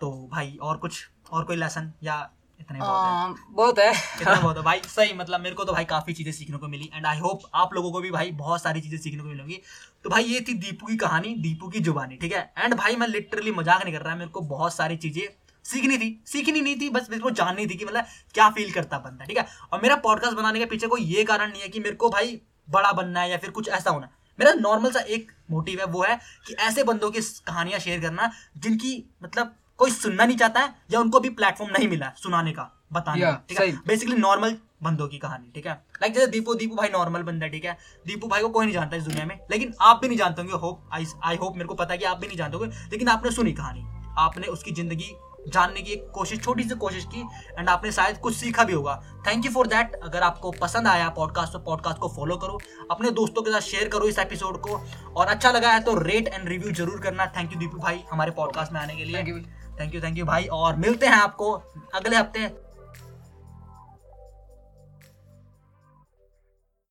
[0.02, 2.18] तो भाई और कुछ और कोई लेसन या
[2.60, 3.46] इतने बहुत है?
[3.52, 6.58] बहुत है। इतना बहुत है। भाई सही मतलब मेरे को तो भाई काफ़ी चीज़ें सीखने
[6.58, 9.28] को मिली। एंड आई होप आप लोगों को भी भाई बहुत सारी चीज़ें सीखने को
[9.28, 9.60] मिलेंगी।
[10.04, 12.42] तो भाई ये थी दीपू की कहानी दीपू की जुबानी ठीक है?
[12.58, 15.24] एंड भाई मैं लिटरली मज़ाक नहीं कर रहा मेरे को बहुत सारी चीज़ें
[15.66, 19.00] सीखनी थी। सीखनी नहीं थी बस मेरे को जाननी थी कि मतलब क्या फील करता
[19.00, 19.48] बंदा ठीक है?
[19.72, 22.40] और मेरा पॉडकास्ट बनाने के पीछे कोई ये कारण नहीं है कि मेरे को भाई
[22.70, 24.10] बड़ा बनना है या फिर कुछ ऐसा होना।
[24.40, 28.32] मेरा नॉर्मल सा एक मोटिव है वो है कि ऐसे बंदों की कहानियाँ शेयर करना
[28.58, 32.72] जिनकी मतलब कोई सुनना नहीं चाहता है या उनको भी प्लेटफॉर्म नहीं मिला सुनाने का
[32.94, 33.72] बताने का Yeah, ठीक है?
[33.88, 35.74] बेसिकली नॉर्मल बंदों की कहानी ठीक है?
[35.74, 37.78] लाइक जैसे दीपू दीपू भाई नॉर्मल बंदा है ठीक है?
[38.08, 40.58] दीपू भाई को कोई नहीं जानता इस दुनिया में लेकिन आप भी नहीं जानते होंगे
[40.58, 43.08] होप आई आई होप मेरे को पता है कि आप भी नहीं जानते होंगे लेकिन
[43.08, 43.86] आपने सुनी कहानी
[44.18, 45.16] आपने उसकी ज़िंदगी
[45.48, 47.22] जानने की एक कोशिश छोटी सी कोशिश की
[47.60, 48.96] एंड आपने शायद कुछ सीखा भी होगा।
[49.28, 52.60] थैंक यू फॉर दैट अगर आपको पसंद आया पॉडकास्ट तो पॉडकास्ट को फॉलो करो।
[52.92, 54.82] अपने दोस्तों के साथ शेयर करो इस एपिसोड को।
[55.16, 58.32] और अच्छा लगा है तो रेट एंड रिव्यू ज़रूर करना। थैंक यू दीपू भाई हमारे
[58.32, 59.18] पॉडकास्ट में आने के लिए।
[59.80, 61.52] थैंक यू थैंक यू भाई। और मिलते हैं आपको
[61.96, 62.67] अगले हफ़्ते।